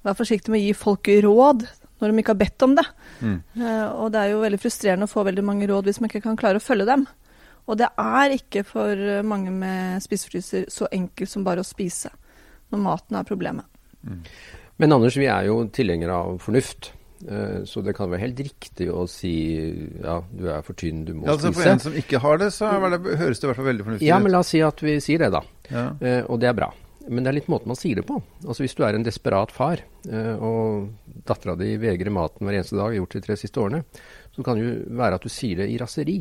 vær 0.06 0.18
forsiktig 0.18 0.52
med 0.52 0.62
å 0.62 0.64
gi 0.64 0.76
folk 0.78 1.10
råd 1.26 1.66
når 1.96 2.12
de 2.12 2.20
ikke 2.20 2.34
har 2.34 2.42
bedt 2.42 2.66
om 2.66 2.74
det. 2.76 2.84
Mm. 3.20 3.38
Eh, 3.60 3.86
og 3.88 4.10
det 4.14 4.22
er 4.22 4.32
jo 4.32 4.42
veldig 4.42 4.60
frustrerende 4.62 5.08
å 5.08 5.12
få 5.12 5.24
veldig 5.26 5.46
mange 5.46 5.68
råd 5.70 5.88
hvis 5.88 6.02
man 6.02 6.12
ikke 6.12 6.24
kan 6.26 6.38
klare 6.40 6.60
å 6.60 6.64
følge 6.64 6.88
dem. 6.88 7.06
Og 7.66 7.80
det 7.80 7.88
er 7.98 8.36
ikke 8.36 8.62
for 8.66 9.00
mange 9.26 9.50
med 9.50 10.04
spiseforstyrrelser 10.04 10.68
så 10.70 10.86
enkelt 10.94 11.32
som 11.32 11.46
bare 11.46 11.64
å 11.64 11.66
spise, 11.66 12.12
når 12.70 12.84
maten 12.84 13.18
er 13.18 13.26
problemet. 13.26 13.66
Mm. 14.06 14.20
Men 14.76 14.92
Anders, 14.92 15.16
vi 15.18 15.26
er 15.26 15.48
jo 15.48 15.64
tilhengere 15.74 16.14
av 16.14 16.38
fornuft. 16.44 16.92
Eh, 17.26 17.64
så 17.64 17.82
det 17.82 17.96
kan 17.96 18.10
være 18.12 18.22
helt 18.22 18.40
riktig 18.46 18.86
å 18.92 19.02
si 19.10 19.34
ja, 19.98 20.20
du 20.30 20.46
er 20.52 20.62
for 20.66 20.78
tynn, 20.78 21.02
du 21.08 21.14
må 21.16 21.26
ja, 21.26 21.34
altså 21.34 21.50
spise. 21.50 21.62
For 21.62 21.72
en 21.72 21.82
som 21.82 21.96
ikke 21.98 22.20
har 22.22 22.38
det, 22.42 22.52
så 22.54 22.70
det, 22.70 23.00
høres 23.18 23.40
det 23.40 23.46
i 23.46 23.50
hvert 23.50 23.58
fall 23.58 23.70
veldig 23.72 23.86
fornuftig 23.86 24.06
ut. 24.06 24.08
Ja, 24.08 24.18
men 24.22 24.34
la 24.34 24.42
oss 24.44 24.52
si 24.54 24.62
at 24.62 24.82
vi 24.84 24.98
sier 25.02 25.24
det, 25.24 25.32
da. 25.34 25.42
Ja. 25.72 25.86
Eh, 25.98 26.20
og 26.22 26.38
det 26.42 26.52
er 26.52 26.58
bra. 26.58 26.70
Men 27.06 27.26
det 27.26 27.30
er 27.30 27.38
litt 27.40 27.50
måten 27.50 27.70
man 27.70 27.78
sier 27.78 27.98
det 27.98 28.06
på. 28.06 28.20
Altså 28.44 28.62
Hvis 28.62 28.74
du 28.78 28.84
er 28.86 28.98
en 28.98 29.06
desperat 29.06 29.54
far, 29.54 29.82
eh, 30.06 30.32
og 30.38 31.18
dattera 31.26 31.56
di 31.58 31.74
vegrer 31.82 32.14
maten 32.14 32.46
hver 32.46 32.60
eneste 32.60 32.78
dag, 32.78 32.92
har 32.92 32.98
gjort 33.00 33.16
det 33.16 33.24
de 33.24 33.26
tre 33.26 33.38
siste 33.42 33.62
årene, 33.62 33.82
så 34.34 34.46
kan 34.46 34.58
det 34.58 34.66
jo 34.66 34.74
være 35.02 35.18
at 35.18 35.26
du 35.26 35.32
sier 35.32 35.62
det 35.62 35.70
i 35.72 35.78
raseri. 35.82 36.20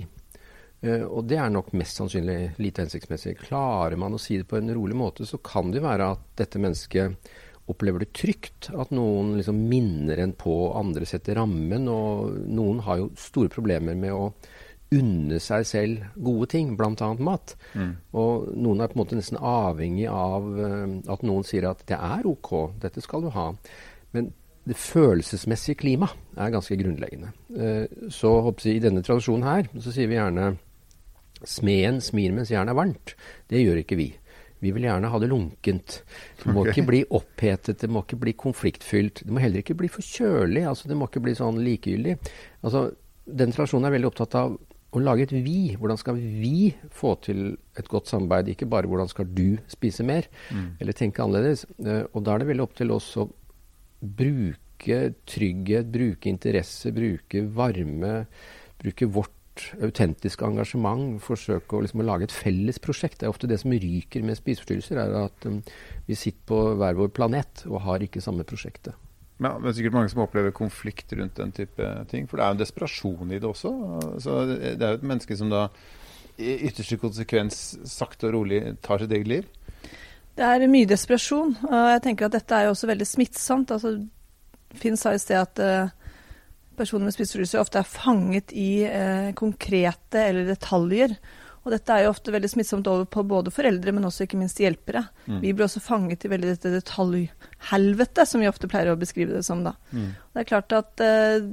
Og 0.86 1.24
det 1.26 1.38
er 1.42 1.50
nok 1.50 1.72
mest 1.80 1.98
sannsynlig 1.98 2.60
lite 2.62 2.84
hensiktsmessig. 2.84 3.32
Klarer 3.40 3.96
man 3.98 4.14
å 4.14 4.20
si 4.22 4.36
det 4.38 4.46
på 4.46 4.60
en 4.60 4.70
rolig 4.76 4.94
måte, 4.94 5.26
så 5.26 5.40
kan 5.42 5.72
det 5.74 5.82
være 5.82 6.12
at 6.14 6.28
dette 6.38 6.62
mennesket 6.62 7.16
Opplever 7.72 8.04
du 8.04 8.12
trygt 8.14 8.70
at 8.78 8.92
noen 8.94 9.34
liksom 9.40 9.58
minner 9.70 10.20
en 10.22 10.36
på, 10.38 10.54
andre 10.78 11.08
setter 11.10 11.40
rammen? 11.40 11.88
Og 11.90 12.36
noen 12.46 12.84
har 12.86 13.02
jo 13.02 13.10
store 13.18 13.50
problemer 13.54 13.98
med 13.98 14.14
å 14.14 14.30
unne 14.94 15.40
seg 15.42 15.66
selv 15.68 16.22
gode 16.22 16.48
ting, 16.54 16.76
bl.a. 16.78 17.10
mat. 17.18 17.56
Mm. 17.74 17.92
Og 18.22 18.50
noen 18.54 18.84
er 18.84 18.92
på 18.92 18.98
en 18.98 19.02
måte 19.02 19.18
nesten 19.18 19.40
avhengig 19.42 20.08
av 20.12 20.46
uh, 20.46 20.96
at 21.12 21.26
noen 21.26 21.46
sier 21.48 21.68
at 21.70 21.82
det 21.90 21.98
er 21.98 22.28
ok, 22.30 22.52
dette 22.84 23.04
skal 23.04 23.26
du 23.26 23.32
ha. 23.34 23.50
Men 24.16 24.30
det 24.66 24.78
følelsesmessige 24.82 25.82
klima 25.82 26.10
er 26.38 26.54
ganske 26.54 26.78
grunnleggende. 26.80 27.34
Uh, 27.50 28.10
så 28.14 28.38
jeg, 28.52 28.78
i 28.78 28.84
denne 28.84 29.04
tradisjonen 29.06 29.48
her 29.48 29.70
så 29.74 29.94
sier 29.94 30.12
vi 30.12 30.20
gjerne 30.20 30.54
smeden 31.46 32.00
smir 32.02 32.34
mens 32.34 32.54
jernet 32.54 32.74
er 32.74 32.80
varmt. 32.80 33.16
Det 33.50 33.62
gjør 33.62 33.82
ikke 33.82 34.00
vi. 34.00 34.12
Vi 34.66 34.74
vil 34.76 34.88
gjerne 34.90 35.12
ha 35.14 35.22
det 35.22 35.30
lunkent. 35.32 36.00
Det 36.42 36.52
må 36.52 36.64
okay. 36.64 36.74
ikke 36.74 36.90
bli 36.90 37.02
opphetet, 37.20 37.80
det 37.84 37.90
må 37.92 38.02
ikke 38.06 38.22
bli 38.26 38.36
konfliktfylt. 38.46 39.24
Det 39.26 39.34
må 39.34 39.44
heller 39.44 39.62
ikke 39.62 39.78
bli 39.78 39.92
for 39.92 40.06
kjølig. 40.06 40.66
altså 40.66 40.90
Det 40.90 40.98
må 40.98 41.10
ikke 41.10 41.24
bli 41.26 41.36
sånn 41.38 41.62
likegyldig. 41.66 42.18
Altså, 42.66 42.88
Den 43.26 43.54
tradisjonen 43.54 43.88
er 43.90 43.96
veldig 43.96 44.10
opptatt 44.12 44.36
av 44.38 44.58
å 44.96 45.02
lage 45.04 45.26
et 45.28 45.34
vi. 45.46 45.76
Hvordan 45.80 46.00
skal 46.00 46.20
vi 46.20 46.74
få 46.94 47.16
til 47.26 47.48
et 47.78 47.90
godt 47.92 48.12
samarbeid? 48.12 48.54
Ikke 48.54 48.70
bare 48.70 48.90
hvordan 48.90 49.10
skal 49.12 49.30
du 49.30 49.58
spise 49.72 50.06
mer, 50.08 50.30
mm. 50.50 50.68
eller 50.82 50.98
tenke 50.98 51.24
annerledes. 51.24 51.66
Eh, 51.84 52.04
og 52.12 52.26
da 52.26 52.36
er 52.36 52.44
det 52.44 52.52
veldig 52.52 52.68
opp 52.68 52.78
til 52.78 52.94
oss 52.96 53.10
å 53.22 53.28
bruke 54.00 55.02
trygghet, 55.26 55.90
bruke 55.92 56.30
interesse, 56.30 56.92
bruke 56.96 57.46
varme, 57.56 58.14
bruke 58.82 59.10
vårt 59.10 59.34
autentisk 59.84 60.44
engasjement, 60.46 61.18
forsøke 61.24 61.78
å, 61.78 61.82
liksom, 61.86 62.04
å, 62.04 62.08
lage 62.08 62.28
et 62.28 62.36
felles 62.36 62.80
prosjekt. 62.82 63.20
Det 63.22 63.28
er 63.28 63.34
ofte 63.34 63.50
det 63.50 63.60
som 63.62 63.74
ryker 63.74 64.26
med 64.26 64.40
spiseforstyrrelser, 64.40 65.02
er 65.02 65.18
at 65.26 65.48
um, 65.50 65.62
vi 66.08 66.18
sitter 66.20 66.46
på 66.52 66.62
hver 66.80 66.98
vår 67.00 67.12
planet 67.16 67.66
og 67.70 67.84
har 67.88 68.06
ikke 68.06 68.24
samme 68.24 68.48
prosjektet. 68.48 68.98
Ja, 69.44 69.52
det 69.60 69.68
er 69.68 69.76
sikkert 69.76 69.98
mange 69.98 70.12
som 70.14 70.24
opplever 70.24 70.54
konflikt 70.56 71.12
rundt 71.18 71.36
den 71.40 71.52
type 71.56 71.90
ting. 72.12 72.30
For 72.30 72.40
det 72.40 72.46
er 72.46 72.54
jo 72.54 72.56
en 72.56 72.64
desperasjon 72.64 73.34
i 73.36 73.40
det 73.42 73.50
også. 73.50 73.72
Så 74.24 74.38
det 74.48 74.76
er 74.80 74.96
jo 74.96 75.00
et 75.02 75.08
menneske 75.08 75.36
som 75.36 75.52
da 75.52 75.68
i 76.40 76.56
ytterste 76.68 76.98
konsekvens 77.00 77.60
sakte 77.88 78.30
og 78.30 78.36
rolig 78.38 78.62
tar 78.84 79.04
sitt 79.04 79.12
eget 79.16 79.32
liv. 79.32 79.50
Det 80.36 80.44
er 80.44 80.68
mye 80.72 80.88
desperasjon. 80.88 81.56
Og 81.68 81.92
jeg 81.94 82.04
tenker 82.08 82.28
at 82.28 82.38
dette 82.38 82.56
er 82.56 82.68
jo 82.68 82.76
også 82.76 82.90
veldig 82.92 83.08
smittsomt. 83.08 83.76
Altså, 83.76 83.98
Finn 84.76 85.00
sa 85.00 85.14
i 85.16 85.20
sted 85.20 85.40
at 85.40 85.62
uh, 85.64 86.05
personer 86.78 87.08
med 87.08 87.16
spiseforstyrrelser 87.16 87.62
ofte 87.62 87.82
er 87.82 87.90
fanget 87.90 88.54
i 88.56 88.86
eh, 88.88 89.32
konkrete 89.38 90.22
eller 90.30 90.48
detaljer. 90.50 91.16
Og 91.66 91.74
dette 91.74 91.94
er 91.94 92.06
jo 92.06 92.12
ofte 92.12 92.34
veldig 92.34 92.50
smittsomt 92.52 92.88
over 92.92 93.08
på 93.10 93.24
både 93.26 93.54
foreldre, 93.54 93.94
men 93.96 94.06
også 94.06 94.28
ikke 94.28 94.38
minst 94.38 94.60
hjelpere. 94.62 95.08
Mm. 95.26 95.40
Vi 95.42 95.54
blir 95.54 95.66
også 95.66 95.82
fanget 95.82 96.28
i 96.28 96.30
veldig 96.30 96.52
dette 96.52 96.74
detaljhelvete, 96.76 98.26
som 98.30 98.44
vi 98.44 98.50
ofte 98.52 98.70
pleier 98.70 98.92
å 98.94 99.00
beskrive 99.02 99.34
det 99.34 99.42
som 99.48 99.64
da. 99.66 99.74
Mm. 99.90 100.12
Det 100.14 100.44
er 100.44 100.52
klart 100.52 100.76
at 100.78 101.02
eh, 101.02 101.48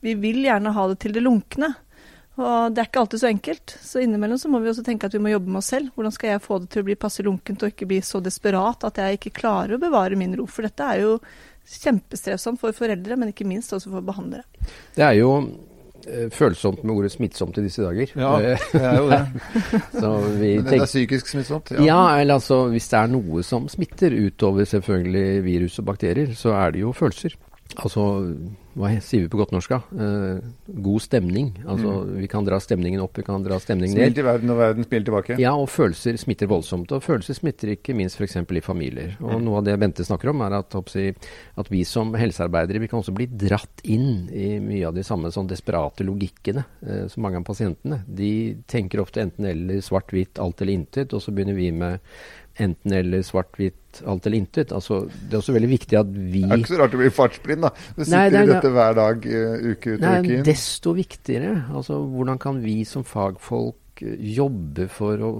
vi 0.00 0.14
vil 0.16 0.40
gjerne 0.46 0.72
ha 0.72 0.86
det 0.88 0.96
til 1.04 1.12
det 1.16 1.24
lunkne. 1.26 1.74
Og 2.38 2.70
det 2.70 2.80
er 2.80 2.88
ikke 2.88 3.02
alltid 3.02 3.20
så 3.20 3.28
enkelt. 3.28 3.74
Så 3.82 4.00
innimellom 4.00 4.38
så 4.38 4.48
må 4.48 4.60
vi 4.62 4.70
også 4.70 4.84
tenke 4.86 5.08
at 5.08 5.14
vi 5.16 5.20
må 5.20 5.32
jobbe 5.32 5.50
med 5.50 5.60
oss 5.60 5.72
selv. 5.74 5.90
Hvordan 5.96 6.14
skal 6.14 6.32
jeg 6.32 6.44
få 6.44 6.60
det 6.62 6.70
til 6.72 6.84
å 6.84 6.86
bli 6.86 6.96
passe 7.02 7.24
lunkent 7.26 7.64
og 7.64 7.72
ikke 7.72 7.88
bli 7.90 7.98
så 8.06 8.22
desperat 8.22 8.86
at 8.86 9.00
jeg 9.02 9.18
ikke 9.18 9.34
klarer 9.40 9.74
å 9.74 9.82
bevare 9.82 10.18
min 10.18 10.36
ro? 10.38 10.46
For 10.46 10.64
dette 10.64 10.86
er 10.86 11.02
jo 11.02 11.16
kjempestrevsomt 11.68 12.60
for 12.60 12.76
foreldre, 12.76 13.16
men 13.16 13.32
ikke 13.32 13.46
minst 13.48 13.72
også 13.76 13.92
for 13.92 14.04
behandlere. 14.04 14.46
Det 14.96 15.04
er 15.04 15.16
jo 15.18 15.32
eh, 16.06 16.28
følsomt 16.34 16.84
med 16.84 16.94
ordet 16.94 17.12
'smittsomt' 17.14 17.58
i 17.60 17.64
disse 17.66 17.82
dager. 17.82 18.14
Ja, 18.16 18.32
det 18.72 18.82
er 18.82 18.96
jo 18.98 19.10
det. 19.10 19.22
så 20.00 20.12
vi 20.38 20.54
Men 20.56 20.64
det 20.64 20.80
er 20.80 20.86
psykisk 20.86 21.28
smittsomt. 21.28 21.72
Ja, 21.84 22.20
eller 22.20 22.40
altså 22.40 22.68
hvis 22.72 22.88
det 22.88 22.98
er 22.98 23.12
noe 23.12 23.42
som 23.42 23.68
smitter 23.68 24.16
utover 24.26 24.64
selvfølgelig 24.64 25.44
virus 25.44 25.78
og 25.78 25.84
bakterier, 25.92 26.34
så 26.34 26.56
er 26.56 26.70
det 26.70 26.86
jo 26.86 26.92
følelser. 26.92 27.36
Altså, 27.76 28.02
hva 28.78 28.88
sier 29.04 29.24
vi 29.24 29.28
på 29.30 29.38
godt 29.38 29.52
norsk 29.52 29.70
da? 29.74 29.78
Eh, 29.92 30.38
god 30.82 31.02
stemning. 31.04 31.50
Altså, 31.68 31.92
vi 32.16 32.28
kan 32.30 32.46
dra 32.46 32.56
stemningen 32.62 33.02
opp, 33.04 33.18
vi 33.18 33.24
kan 33.26 33.42
dra 33.44 33.58
stemningen 33.60 33.98
Smil 33.98 34.14
til 34.16 34.24
verden, 34.26 34.50
og 34.54 34.58
verden 34.58 34.86
smiler 34.86 35.04
tilbake. 35.04 35.36
Ja, 35.42 35.52
og 35.58 35.68
følelser 35.68 36.16
smitter 36.18 36.48
voldsomt. 36.50 36.90
Og 36.96 37.04
følelser 37.04 37.36
smitter 37.36 37.74
ikke 37.74 37.94
minst 37.98 38.16
f.eks. 38.18 38.36
i 38.40 38.64
familier. 38.64 39.16
Og 39.20 39.36
Mm. 39.38 39.44
noe 39.44 39.58
av 39.60 39.64
det 39.68 39.78
Bente 39.78 40.06
snakker 40.06 40.30
om, 40.32 40.40
er 40.46 40.58
at, 40.58 40.72
hoppsi, 40.72 41.14
at 41.58 41.68
vi 41.70 41.84
som 41.84 42.14
helsearbeidere 42.14 42.80
vi 42.80 42.88
kan 42.88 43.00
også 43.02 43.14
bli 43.14 43.26
dratt 43.26 43.84
inn 43.84 44.28
i 44.32 44.58
mye 44.64 44.86
av 44.88 44.94
de 44.94 45.02
samme 45.04 45.28
sånn 45.30 45.48
desperate 45.48 46.02
logikkene 46.08 46.64
eh, 46.86 47.06
som 47.08 47.22
mange 47.22 47.36
av 47.36 47.44
pasientene. 47.44 48.02
De 48.08 48.56
tenker 48.66 49.00
ofte 49.04 49.20
enten 49.20 49.44
eller 49.44 49.82
svart-hvitt, 49.84 50.38
alt 50.40 50.62
eller 50.62 50.72
intet, 50.72 51.12
og 51.12 51.20
så 51.20 51.34
begynner 51.34 51.54
vi 51.54 51.70
med 51.70 52.00
enten 52.58 52.92
eller 52.92 53.22
svart-hvitt, 53.26 54.02
alt 54.06 54.26
eller 54.26 54.38
intet. 54.42 54.72
Altså, 54.74 55.04
det 55.08 55.34
er 55.36 55.40
også 55.40 55.54
veldig 55.56 55.70
viktig 55.70 55.98
at 55.98 56.08
vi 56.12 56.42
Det 56.42 56.50
er 56.52 56.62
ikke 56.62 56.74
så 56.74 56.78
rart 56.82 56.90
du 56.94 56.98
blir 57.00 57.10
fartsblind, 57.14 57.62
da. 57.62 57.70
Du 57.96 58.04
sitter 58.04 58.16
Nei, 58.16 58.28
det 58.30 58.38
er- 58.38 58.42
i 58.48 58.52
dette 58.54 58.72
hver 58.74 58.94
dag, 58.98 59.26
uh, 59.26 59.68
uke 59.72 59.92
ut 59.92 59.98
og 59.98 60.06
Nei, 60.06 60.20
uke 60.20 60.32
inn. 60.38 60.42
desto 60.48 60.94
viktigere. 60.94 61.52
Altså, 61.72 61.98
hvordan 62.12 62.38
kan 62.38 62.60
vi 62.62 62.84
som 62.84 63.04
fagfolk 63.04 63.74
eh, 64.02 64.14
jobbe 64.36 64.88
for 64.88 65.18
å 65.18 65.30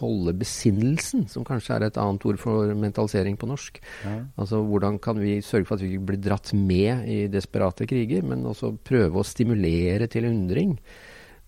holde 0.00 0.32
besinnelsen, 0.34 1.28
som 1.30 1.44
kanskje 1.44 1.76
er 1.76 1.84
et 1.86 1.98
annet 2.02 2.24
ord 2.26 2.38
for 2.42 2.66
mentalisering 2.74 3.36
på 3.38 3.46
norsk. 3.46 3.78
Ja. 4.04 4.16
Altså, 4.36 4.58
Hvordan 4.66 4.98
kan 5.00 5.18
vi 5.22 5.36
sørge 5.40 5.66
for 5.66 5.74
at 5.76 5.82
vi 5.82 5.92
ikke 5.96 6.06
blir 6.06 6.20
dratt 6.24 6.52
med 6.52 7.06
i 7.08 7.26
desperate 7.30 7.86
kriger, 7.86 8.22
men 8.24 8.42
også 8.44 8.72
prøve 8.82 9.14
å 9.22 9.24
stimulere 9.26 10.08
til 10.10 10.24
undring? 10.26 10.78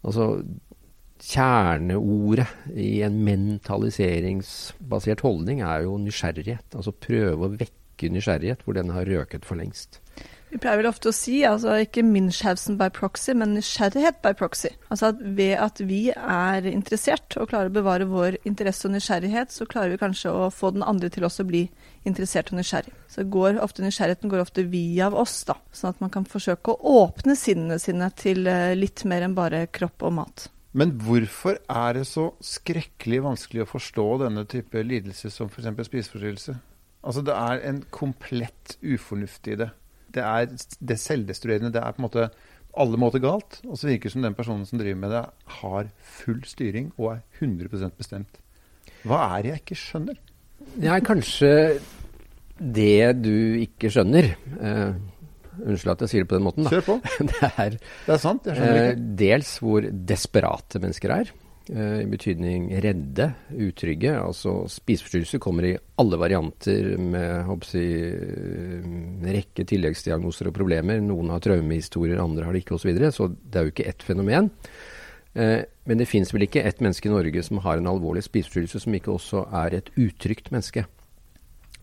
Altså, 0.05 0.45
Kjerneordet 1.21 2.49
i 2.73 3.03
en 3.05 3.21
mentaliseringsbasert 3.27 5.21
holdning 5.27 5.61
er 5.65 5.85
jo 5.87 5.99
nysgjerrighet. 6.01 6.67
Altså 6.75 6.97
prøve 6.97 7.47
å 7.47 7.55
vekke 7.55 8.11
nysgjerrighet 8.15 8.65
hvor 8.65 8.79
den 8.79 8.93
har 8.95 9.09
røket 9.09 9.45
for 9.49 9.61
lengst. 9.61 10.01
Vi 10.51 10.59
pleier 10.59 10.81
vel 10.81 10.89
ofte 10.91 11.13
å 11.13 11.15
si 11.15 11.37
altså 11.47 11.77
ikke 11.85 12.03
Münchhausen 12.03 12.75
by 12.81 12.89
proxy, 12.91 13.37
men 13.39 13.53
nysgjerrighet 13.55 14.19
by 14.25 14.33
proxy. 14.35 14.73
Altså 14.91 15.13
at 15.13 15.21
ved 15.23 15.55
at 15.63 15.79
vi 15.87 16.01
er 16.11 16.67
interessert 16.67 17.37
og 17.39 17.53
klarer 17.53 17.71
å 17.71 17.77
bevare 17.77 18.09
vår 18.11 18.41
interesse 18.49 18.89
og 18.89 18.97
nysgjerrighet, 18.97 19.55
så 19.55 19.69
klarer 19.71 19.95
vi 19.95 20.01
kanskje 20.01 20.33
å 20.35 20.49
få 20.51 20.73
den 20.75 20.83
andre 20.83 21.13
til 21.15 21.29
også 21.29 21.47
å 21.47 21.51
bli 21.53 21.69
interessert 22.09 22.51
og 22.51 22.59
nysgjerrig. 22.59 22.97
Så 23.13 23.29
går 23.31 23.61
ofte 23.63 23.87
nysgjerrigheten 23.87 24.33
går 24.33 24.43
ofte 24.43 24.67
via 24.73 25.13
oss, 25.15 25.45
da. 25.47 25.55
Sånn 25.71 25.95
at 25.95 26.03
man 26.03 26.11
kan 26.17 26.27
forsøke 26.27 26.75
å 26.75 26.97
åpne 27.05 27.39
sinnene 27.39 27.79
sine 27.79 28.11
til 28.19 28.51
eh, 28.51 28.73
litt 28.75 29.07
mer 29.07 29.29
enn 29.29 29.39
bare 29.39 29.69
kropp 29.71 30.09
og 30.09 30.19
mat. 30.19 30.51
Men 30.73 30.93
hvorfor 31.03 31.59
er 31.67 31.97
det 31.97 32.05
så 32.07 32.29
skrekkelig 32.45 33.25
vanskelig 33.25 33.65
å 33.65 33.71
forstå 33.73 34.07
denne 34.23 34.45
type 34.51 34.83
lidelse 34.87 35.33
som 35.35 35.51
f.eks. 35.51 35.73
spiseforstyrrelse? 35.89 36.55
Altså 37.01 37.25
det 37.27 37.35
er 37.35 37.65
en 37.71 37.81
komplett 37.91 38.77
ufornuft 38.85 39.49
i 39.51 39.57
det. 39.59 39.71
Det 40.15 40.23
er 40.23 40.47
det 40.79 40.99
selvdestruerende. 41.01 41.73
Det 41.75 41.83
er 41.83 41.97
på 41.97 42.03
en 42.03 42.07
måte 42.07 42.29
alle 42.79 43.01
måter 43.01 43.23
galt. 43.23 43.61
Og 43.67 43.79
så 43.79 43.91
virker 43.91 44.11
det 44.11 44.15
som 44.15 44.27
den 44.27 44.37
personen 44.39 44.67
som 44.69 44.79
driver 44.79 45.01
med 45.01 45.15
det, 45.17 45.25
har 45.61 45.91
full 46.21 46.43
styring 46.47 46.93
og 46.99 47.17
er 47.17 47.23
100% 47.41 47.97
bestemt. 47.99 48.41
Hva 49.03 49.23
er 49.33 49.43
det 49.43 49.55
jeg 49.55 49.65
ikke 49.65 49.81
skjønner? 49.81 50.21
Det 50.77 50.91
er 50.93 51.03
kanskje 51.05 51.53
det 52.61 53.25
du 53.25 53.35
ikke 53.65 53.91
skjønner. 53.91 54.35
Eh, 54.61 54.93
unnskyld 55.59 55.93
at 55.97 56.01
jeg 56.07 56.13
sier 56.15 56.25
det 56.25 56.31
på 56.31 56.39
den 56.39 56.47
måten. 56.47 56.65
Da. 56.67 56.71
Kjør 56.73 56.87
på. 56.87 56.99
Det 57.31 57.51
er 57.51 57.77
Det 57.81 58.15
er 58.17 58.21
sant. 58.23 58.47
Jeg 58.49 58.57
skjønner 58.59 58.81
eh, 58.83 58.91
ikke. 58.95 59.07
dels 59.25 59.53
hvor 59.65 59.89
desperate 60.13 60.81
mennesker 60.83 61.15
er. 61.17 61.33
eh, 61.71 61.97
I 62.03 62.07
betydning 62.11 62.69
redde, 62.85 63.27
utrygge. 63.69 64.15
Altså 64.21 64.55
spiseforstyrrelser 64.73 65.43
kommer 65.43 65.69
i 65.71 65.75
alle 66.01 66.19
varianter 66.21 66.93
med 66.99 67.45
håper 67.49 67.75
jeg, 67.77 68.15
en 68.85 69.29
rekke 69.37 69.67
tilleggsdiagnoser 69.69 70.49
og 70.51 70.57
problemer. 70.57 71.01
Noen 71.05 71.31
har 71.35 71.43
traumehistorier, 71.45 72.21
andre 72.23 72.47
har 72.49 72.57
det 72.57 72.65
ikke 72.65 72.79
osv. 72.79 72.87
Så, 72.87 72.93
videre, 72.93 73.13
så 73.15 73.29
det 73.35 73.61
er 73.61 73.69
jo 73.69 73.75
ikke 73.75 73.89
ett 73.93 74.03
fenomen. 74.07 74.51
Eh, 75.35 75.61
Men 75.87 75.99
det 75.99 76.07
fins 76.11 76.31
vel 76.35 76.45
ikke 76.47 76.63
ett 76.67 76.81
menneske 76.83 77.09
i 77.09 77.11
Norge 77.13 77.43
som 77.43 77.59
har 77.65 77.79
en 77.81 77.87
alvorlig 77.91 78.23
spiseforstyrrelse 78.27 78.81
som 78.85 78.95
ikke 78.95 79.11
også 79.15 79.45
er 79.65 79.75
et 79.81 79.89
utrygt 79.99 80.51
menneske. 80.55 80.85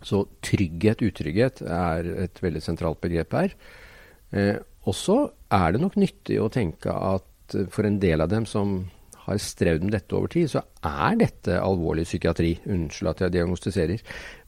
Så 0.05 0.25
trygghet, 0.45 1.01
utrygghet 1.05 1.63
er 1.63 2.11
et 2.27 2.41
veldig 2.43 2.61
sentralt 2.63 3.01
begrep 3.01 3.33
her. 3.37 3.55
Eh, 4.35 4.57
også 4.87 5.17
er 5.53 5.73
det 5.73 5.81
nok 5.81 5.97
nyttig 5.99 6.37
å 6.41 6.51
tenke 6.53 6.93
at 6.93 7.55
eh, 7.57 7.67
for 7.73 7.87
en 7.87 7.99
del 8.01 8.23
av 8.23 8.31
dem 8.31 8.45
som 8.49 8.79
har 9.27 9.39
strevd 9.43 9.83
med 9.87 9.97
dette 9.97 10.15
over 10.15 10.31
tid, 10.31 10.49
så 10.51 10.63
er 10.85 11.17
dette 11.19 11.59
alvorlig 11.59 12.05
psykiatri. 12.07 12.53
Unnskyld 12.69 13.11
at 13.11 13.25
jeg 13.25 13.35
diagnostiserer. 13.35 14.03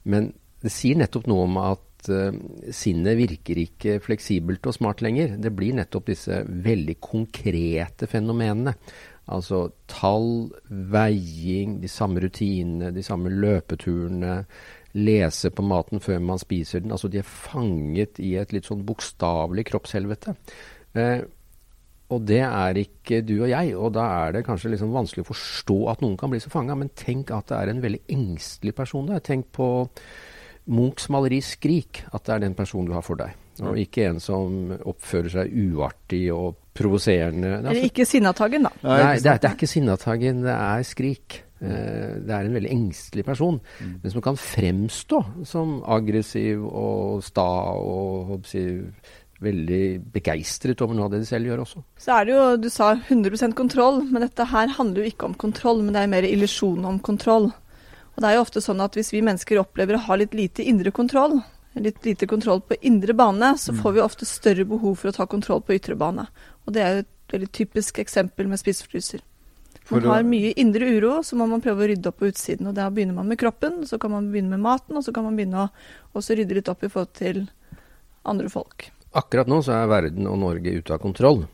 Men 0.07 0.31
det 0.63 0.71
sier 0.73 0.99
nettopp 0.99 1.27
noe 1.31 1.45
om 1.47 1.59
at 1.61 2.11
eh, 2.13 2.39
sinnet 2.75 3.19
virker 3.19 3.59
ikke 3.65 3.99
fleksibelt 4.03 4.69
og 4.69 4.75
smart 4.75 5.03
lenger. 5.03 5.35
Det 5.41 5.51
blir 5.55 5.75
nettopp 5.79 6.11
disse 6.11 6.43
veldig 6.47 6.99
konkrete 7.03 8.07
fenomenene. 8.11 8.75
Altså 9.29 9.67
tall, 9.89 10.49
veiing, 10.69 11.77
de 11.83 11.89
samme 11.91 12.21
rutinene, 12.23 12.93
de 12.95 13.03
samme 13.05 13.31
løpeturene. 13.33 14.43
Lese 14.97 15.51
på 15.53 15.61
maten 15.69 16.01
før 16.01 16.21
man 16.25 16.41
spiser 16.41 16.81
den. 16.81 16.93
Altså 16.95 17.11
de 17.13 17.21
er 17.21 17.27
fanget 17.27 18.17
i 18.25 18.33
et 18.41 18.55
litt 18.55 18.69
sånn 18.69 18.81
bokstavelig 18.87 19.67
kroppshelvete. 19.69 20.33
Eh, 20.97 21.21
og 22.09 22.25
det 22.25 22.41
er 22.41 22.79
ikke 22.81 23.19
du 23.21 23.35
og 23.43 23.51
jeg, 23.51 23.75
og 23.77 23.93
da 23.93 24.07
er 24.23 24.33
det 24.33 24.47
kanskje 24.47 24.71
liksom 24.73 24.95
vanskelig 24.95 25.27
å 25.27 25.29
forstå 25.29 25.77
at 25.91 26.01
noen 26.01 26.17
kan 26.17 26.31
bli 26.33 26.41
så 26.41 26.49
fanga. 26.49 26.77
Men 26.79 26.89
tenk 26.97 27.29
at 27.35 27.51
det 27.51 27.59
er 27.59 27.73
en 27.73 27.83
veldig 27.85 28.01
engstelig 28.15 28.73
person 28.79 29.11
der. 29.11 29.21
Tenk 29.25 29.51
på 29.53 29.69
Munchs 30.69 31.09
maleri 31.09 31.41
'Skrik', 31.41 32.03
at 32.13 32.25
det 32.25 32.33
er 32.35 32.39
den 32.45 32.55
personen 32.57 32.87
du 32.89 32.93
har 32.93 33.05
for 33.05 33.19
deg. 33.19 33.35
Og 33.59 33.75
ikke 33.75 34.05
en 34.07 34.21
som 34.23 34.71
oppfører 34.87 35.33
seg 35.33 35.51
uartig 35.51 36.29
og 36.31 36.55
provoserende. 36.77 37.57
Eller 37.57 37.73
Altså, 37.73 37.89
ikke 37.89 38.05
Sinnataggen, 38.07 38.63
da. 38.63 38.71
Nei, 38.85 38.97
det 39.19 39.25
er, 39.25 39.37
det 39.41 39.49
er 39.49 39.55
ikke 39.57 39.67
Sinnataggen, 39.67 40.43
det 40.45 40.55
er 40.55 40.83
Skrik. 40.87 41.41
Eh, 41.59 42.19
det 42.23 42.31
er 42.31 42.47
en 42.47 42.55
veldig 42.55 42.71
engstelig 42.71 43.25
person, 43.27 43.59
men 43.83 44.11
som 44.13 44.23
kan 44.23 44.37
fremstå 44.39 45.19
som 45.43 45.81
aggressiv 45.83 46.63
og 46.63 47.23
sta 47.25 47.49
og 47.75 48.29
håper 48.29 48.93
veldig 49.43 49.83
begeistret 50.13 50.81
over 50.83 50.95
noe 50.95 51.07
av 51.07 51.13
det 51.13 51.21
de 51.23 51.27
selv 51.27 51.49
gjør 51.49 51.63
også. 51.63 51.83
Så 51.99 52.15
er 52.15 52.27
det 52.27 52.35
jo, 52.35 52.45
du 52.63 52.69
sa 52.71 52.93
100% 52.95 53.55
kontroll, 53.59 54.01
men 54.07 54.23
dette 54.23 54.47
her 54.51 54.71
handler 54.75 55.03
jo 55.03 55.11
ikke 55.11 55.29
om 55.29 55.35
kontroll, 55.39 55.83
men 55.83 55.95
det 55.95 56.03
er 56.03 56.11
mer 56.11 56.27
illusjon 56.27 56.87
om 56.87 56.99
kontroll. 57.03 57.49
Og 58.19 58.23
det 58.25 58.33
er 58.33 58.35
jo 58.35 58.43
ofte 58.43 58.59
sånn 58.59 58.81
at 58.83 58.97
hvis 58.99 59.13
vi 59.13 59.21
mennesker 59.23 59.61
opplever 59.61 59.95
å 59.95 60.01
ha 60.09 60.15
litt 60.19 60.33
lite 60.35 60.59
indre 60.67 60.91
kontroll, 60.91 61.37
litt 61.79 62.03
lite 62.03 62.27
kontroll 62.27 62.59
på 62.67 62.75
indre 62.83 63.13
bane, 63.15 63.53
så 63.55 63.71
får 63.71 63.93
vi 63.95 64.01
ofte 64.03 64.25
større 64.27 64.65
behov 64.67 64.97
for 64.99 65.07
å 65.07 65.15
ta 65.15 65.23
kontroll 65.23 65.61
på 65.63 65.77
ytre 65.77 65.95
bane. 65.95 66.25
Og 66.67 66.75
det 66.75 66.81
er 66.83 66.91
jo 66.91 67.03
et 67.05 67.31
veldig 67.31 67.47
typisk 67.55 68.01
eksempel 68.03 68.49
med 68.51 68.59
spiseforstyrrelser. 68.59 69.23
Man 69.87 70.09
har 70.11 70.27
mye 70.27 70.51
indre 70.59 70.89
uro, 70.97 71.13
så 71.23 71.39
må 71.39 71.47
man 71.47 71.63
prøve 71.63 71.85
å 71.85 71.87
rydde 71.93 72.11
opp 72.11 72.19
på 72.19 72.27
utsiden. 72.27 72.67
Og 72.67 72.75
da 72.75 72.89
begynner 72.91 73.15
man 73.21 73.31
med 73.31 73.39
kroppen, 73.39 73.85
så 73.87 73.95
kan 74.03 74.11
man 74.11 74.27
begynne 74.33 74.51
med 74.51 74.65
maten, 74.67 74.99
og 74.99 75.07
så 75.07 75.15
kan 75.15 75.23
man 75.23 75.39
begynne 75.39 75.69
å 76.11 76.25
rydde 76.27 76.59
litt 76.59 76.73
opp 76.75 76.83
i 76.83 76.91
forhold 76.91 77.15
til 77.15 77.45
andre 78.27 78.51
folk. 78.51 78.89
Akkurat 79.15 79.47
nå 79.47 79.63
så 79.63 79.79
er 79.79 79.87
verden 79.95 80.27
og 80.27 80.41
Norge 80.43 80.75
ute 80.75 80.91
av 80.91 80.99
kontroll, 81.07 81.45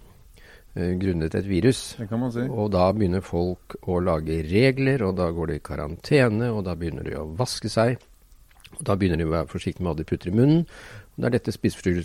grunnet 0.75 1.35
et 1.35 1.47
virus. 1.47 1.95
Det 1.99 2.09
kan 2.09 2.19
man 2.19 2.33
si. 2.35 2.43
Og 2.51 2.71
da 2.73 2.89
begynner 2.95 3.23
folk 3.23 3.77
å 3.87 4.01
lage 4.03 4.41
regler, 4.49 5.05
og 5.07 5.15
da 5.19 5.29
går 5.31 5.51
de 5.51 5.59
i 5.59 5.63
karantene, 5.63 6.51
og 6.51 6.65
da 6.67 6.75
begynner 6.79 7.07
de 7.07 7.15
å 7.19 7.27
vaske 7.39 7.71
seg. 7.71 7.95
Og 8.75 8.83
da 8.87 8.97
begynner 8.99 9.21
de 9.21 9.27
å 9.27 9.31
være 9.31 9.51
forsiktige 9.51 9.85
med 9.85 9.93
hva 9.93 9.99
de 10.01 10.07
putter 10.09 10.31
i 10.31 10.35
munnen. 10.35 10.65
Og 11.15 11.23
det 11.23 11.29
er 11.29 11.37
dette 11.37 11.55
mennesker 11.55 12.03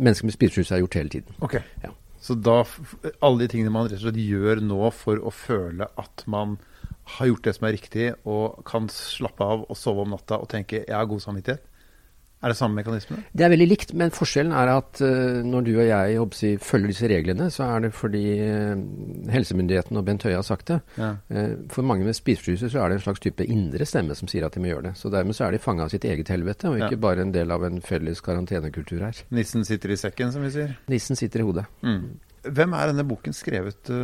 med 0.00 0.16
spiseforstyrrelse 0.16 0.74
har 0.74 0.82
gjort 0.84 0.98
hele 1.00 1.12
tiden. 1.12 1.36
Ok. 1.44 1.58
Ja. 1.84 1.92
Så 2.24 2.36
da, 2.40 2.62
alle 3.20 3.44
de 3.44 3.50
tingene 3.52 3.72
man 3.72 3.90
rett 3.90 4.00
og 4.00 4.06
slett 4.06 4.20
gjør 4.22 4.62
nå 4.64 4.88
for 4.96 5.20
å 5.20 5.32
føle 5.34 5.90
at 6.00 6.24
man 6.30 6.56
har 7.18 7.28
gjort 7.28 7.44
det 7.44 7.52
som 7.58 7.66
er 7.68 7.74
riktig, 7.76 8.06
og 8.24 8.62
kan 8.64 8.88
slappe 8.92 9.44
av 9.44 9.66
og 9.68 9.76
sove 9.76 10.06
om 10.06 10.14
natta 10.14 10.38
og 10.40 10.48
tenke 10.48 10.80
'jeg 10.86 10.96
har 10.96 11.04
god 11.04 11.20
samvittighet', 11.20 11.66
Er 12.44 12.52
det 12.52 12.58
samme 12.58 12.76
mekanismene? 12.76 13.22
Det 13.32 13.44
er 13.46 13.52
veldig 13.54 13.66
likt, 13.70 13.92
men 13.96 14.10
forskjellen 14.12 14.52
er 14.52 14.68
at 14.74 15.00
uh, 15.00 15.40
når 15.48 15.64
du 15.64 15.70
og 15.78 15.86
jeg 15.88 16.26
si, 16.36 16.50
følger 16.60 16.92
disse 16.92 17.08
reglene, 17.08 17.46
så 17.52 17.64
er 17.72 17.86
det 17.86 17.90
fordi 17.96 18.24
helsemyndigheten 19.32 19.96
og 19.96 20.04
Bent 20.04 20.26
Høie 20.28 20.36
har 20.36 20.44
sagt 20.44 20.68
det. 20.68 20.76
Ja. 21.00 21.14
Uh, 21.32 21.56
for 21.72 21.88
mange 21.88 22.04
med 22.04 22.18
spiseforstyrrelser 22.18 22.74
så 22.74 22.82
er 22.84 22.92
det 22.92 23.00
en 23.00 23.06
slags 23.06 23.24
type 23.24 23.48
indre 23.48 23.88
stemme 23.88 24.16
som 24.18 24.28
sier 24.28 24.44
at 24.44 24.56
de 24.56 24.60
må 24.60 24.68
gjøre 24.68 24.90
det. 24.90 24.94
Så 25.00 25.12
dermed 25.14 25.38
så 25.38 25.48
er 25.48 25.56
de 25.56 25.62
fanga 25.64 25.88
av 25.88 25.94
sitt 25.94 26.04
eget 26.04 26.28
helvete, 26.34 26.68
og 26.68 26.76
ikke 26.82 26.98
ja. 26.98 27.02
bare 27.08 27.24
en 27.24 27.32
del 27.32 27.54
av 27.54 27.64
en 27.64 27.80
felles 27.84 28.20
karantenekultur 28.24 29.00
her. 29.06 29.24
Nissen 29.32 29.64
sitter 29.64 29.96
i 29.96 30.00
sekken, 30.04 30.34
som 30.34 30.44
vi 30.44 30.52
sier? 30.52 30.76
Nissen 30.92 31.16
sitter 31.16 31.40
i 31.40 31.48
hodet. 31.48 31.64
Mm. 31.80 32.18
Hvem 32.44 32.76
er 32.76 32.92
denne 32.92 33.08
boken 33.08 33.32
skrevet 33.32 33.94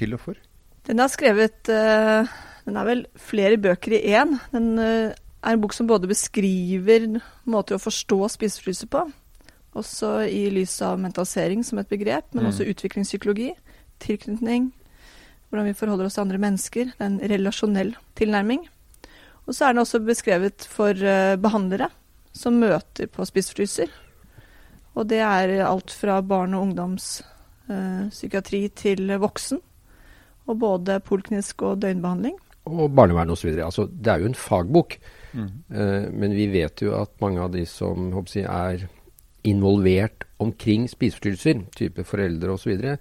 til 0.00 0.16
og 0.16 0.24
for? 0.24 0.44
Den 0.88 1.02
er 1.04 1.10
skrevet 1.12 1.68
Den 1.68 2.78
er 2.80 2.86
vel 2.88 3.04
flere 3.20 3.60
bøker 3.60 3.98
i 3.98 4.06
én. 4.16 4.38
Den 4.54 4.72
er 5.40 5.54
en 5.54 5.62
bok 5.62 5.74
som 5.76 5.88
både 5.88 6.10
beskriver 6.10 7.06
måter 7.48 7.76
å 7.76 7.82
forstå 7.82 8.18
spisefryse 8.36 8.86
på, 8.90 9.00
også 9.78 10.08
i 10.26 10.50
lys 10.52 10.82
av 10.84 10.98
mentalisering 11.00 11.62
som 11.64 11.78
et 11.80 11.90
begrep, 11.90 12.26
men 12.34 12.44
mm. 12.44 12.48
også 12.50 12.68
utviklingspsykologi, 12.72 13.50
tilknytning, 14.02 14.72
hvordan 15.50 15.66
vi 15.68 15.78
forholder 15.78 16.06
oss 16.06 16.14
til 16.18 16.24
andre 16.26 16.42
mennesker, 16.42 16.84
det 16.92 17.02
er 17.02 17.06
en 17.10 17.30
relasjonell 17.32 17.92
tilnærming. 18.18 18.62
Og 19.46 19.54
så 19.56 19.60
er 19.66 19.70
den 19.74 19.82
også 19.82 19.98
beskrevet 20.04 20.58
for 20.68 20.92
uh, 20.94 21.36
behandlere 21.40 21.88
som 22.36 22.60
møter 22.60 23.06
på 23.10 23.24
spisefryser. 23.26 23.88
Og 24.94 25.02
det 25.10 25.20
er 25.24 25.66
alt 25.66 25.90
fra 25.94 26.20
barn- 26.22 26.54
og 26.54 26.62
ungdomspsykiatri 26.68 28.64
uh, 28.68 28.74
til 28.78 29.02
voksen. 29.22 29.58
Og 30.46 30.58
både 30.58 31.00
poliklinisk 31.06 31.62
og 31.66 31.82
døgnbehandling. 31.82 32.36
Og 32.70 32.94
barnevern 32.94 33.30
osv. 33.34 33.48
Altså, 33.58 33.86
det 33.90 34.06
er 34.12 34.18
jo 34.22 34.26
en 34.30 34.38
fagbok. 34.38 34.98
Mm. 35.30 35.50
men 36.16 36.32
vi 36.34 36.48
vet 36.50 36.82
jo 36.82 36.94
at 36.98 37.12
mange 37.22 37.42
av 37.42 37.52
de 37.54 37.62
som 37.68 38.08
jeg, 38.34 38.44
er 38.44 38.88
involvert 39.46 40.24
omkring 40.42 40.88
spiseforstyrrelser, 40.90 41.66
type 41.76 42.04
foreldre 42.08 42.56
osv., 42.56 42.96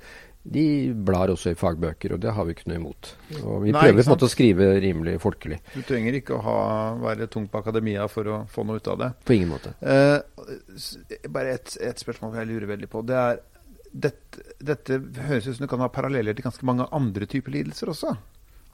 de 0.49 0.93
blar 0.93 1.29
også 1.29 1.51
i 1.51 1.57
fagbøker, 1.59 2.15
og 2.15 2.21
det 2.23 2.31
har 2.33 2.47
vi 2.47 2.55
ikke 2.55 2.69
noe 2.71 2.79
imot. 2.79 3.11
Og 3.41 3.65
vi 3.65 3.73
Nei, 3.75 3.81
prøver 3.83 3.99
på 3.99 4.07
en 4.07 4.13
måte 4.13 4.29
å 4.29 4.31
skrive 4.31 4.69
rimelig 4.81 5.17
folkelig. 5.21 5.59
Du 5.75 5.81
trenger 5.85 6.15
ikke 6.17 6.37
å 6.37 6.41
ha, 6.45 6.55
være 7.03 7.27
tung 7.31 7.49
på 7.51 7.59
akademia 7.59 8.07
for 8.09 8.31
å 8.31 8.39
få 8.49 8.63
noe 8.65 8.79
ut 8.79 8.89
av 8.89 9.01
det. 9.01 9.11
På 9.27 9.35
ingen 9.35 9.51
måte. 9.51 9.75
Eh, 9.83 11.27
bare 11.29 11.57
et, 11.59 11.75
et, 11.83 12.01
spørsmål 12.01 12.39
jeg 12.39 12.49
lurer 12.53 12.71
veldig 12.71 12.89
på. 12.89 13.03
Det 13.05 13.19
er, 13.19 13.43
dette, 13.91 14.47
dette 14.71 15.01
høres 15.27 15.49
ut 15.49 15.57
som 15.57 15.67
det 15.67 15.71
kan 15.75 15.83
ha 15.83 15.91
paralleller 15.93 16.37
til 16.37 16.47
ganske 16.47 16.71
mange 16.71 16.87
andre 16.95 17.29
typer 17.29 17.59
lidelser 17.59 17.91
også? 17.93 18.15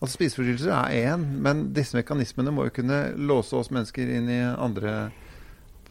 Altså 0.02 0.18
Spiseforstyrrelser 0.18 0.74
er 0.76 1.14
én, 1.14 1.22
men 1.42 1.70
disse 1.76 1.96
mekanismene 1.96 2.52
må 2.54 2.68
jo 2.68 2.76
kunne 2.76 3.00
låse 3.16 3.56
oss 3.56 3.72
mennesker 3.72 4.10
inn 4.18 4.28
i 4.30 4.42
andre 4.44 5.10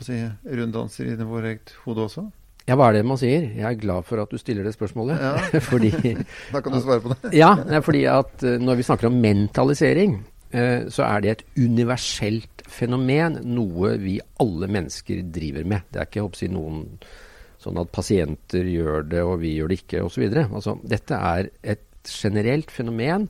si, 0.05 0.19
runddanser 0.45 1.09
i 1.15 1.17
vårt 1.25 1.49
eget 1.49 1.73
hode 1.87 2.05
også? 2.05 2.27
Ja, 2.65 2.77
hva 2.81 2.89
er 2.89 2.99
det 2.99 3.07
man 3.09 3.21
sier? 3.21 3.45
Jeg 3.53 3.65
er 3.69 3.81
glad 3.81 4.07
for 4.09 4.23
at 4.23 4.31
du 4.33 4.41
stiller 4.41 4.65
det 4.65 4.75
spørsmålet. 4.77 5.21
Ja. 5.21 5.61
fordi, 5.71 5.91
da 6.55 6.63
kan 6.65 6.77
du 6.77 6.81
svare 6.81 7.03
på 7.05 7.13
det. 7.13 7.33
ja, 7.37 7.53
fordi 7.85 8.05
at 8.09 8.45
uh, 8.45 8.57
når 8.61 8.81
vi 8.81 8.87
snakker 8.89 9.11
om 9.11 9.19
mentalisering, 9.25 10.17
uh, 10.55 10.87
så 10.93 11.05
er 11.09 11.25
det 11.25 11.33
et 11.35 11.45
universelt 11.61 12.65
fenomen. 12.69 13.41
Noe 13.57 13.97
vi 14.01 14.17
alle 14.41 14.69
mennesker 14.73 15.25
driver 15.33 15.69
med. 15.69 15.89
Det 15.93 16.01
er 16.01 16.09
ikke 16.09 16.29
si, 16.37 16.49
noen 16.53 16.87
sånn 17.61 17.81
at 17.81 17.93
pasienter 17.93 18.69
gjør 18.69 19.09
det, 19.09 19.25
og 19.25 19.39
vi 19.45 19.57
gjør 19.59 19.73
det 19.73 19.81
ikke, 19.83 20.05
osv. 20.05 20.25
Altså, 20.45 20.77
dette 20.89 21.21
er 21.33 21.53
et 21.75 21.85
generelt 22.05 22.73
fenomen 22.73 23.29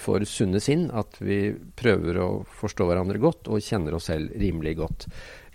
for 0.00 0.24
sunne 0.28 0.60
sinn 0.62 0.88
at 0.94 1.18
vi 1.22 1.44
prøver 1.78 2.18
å 2.22 2.30
forstå 2.60 2.88
hverandre 2.88 3.20
godt 3.22 3.50
og 3.52 3.62
kjenner 3.64 3.96
oss 3.98 4.10
selv 4.10 4.34
rimelig 4.40 4.76
godt. 4.80 5.06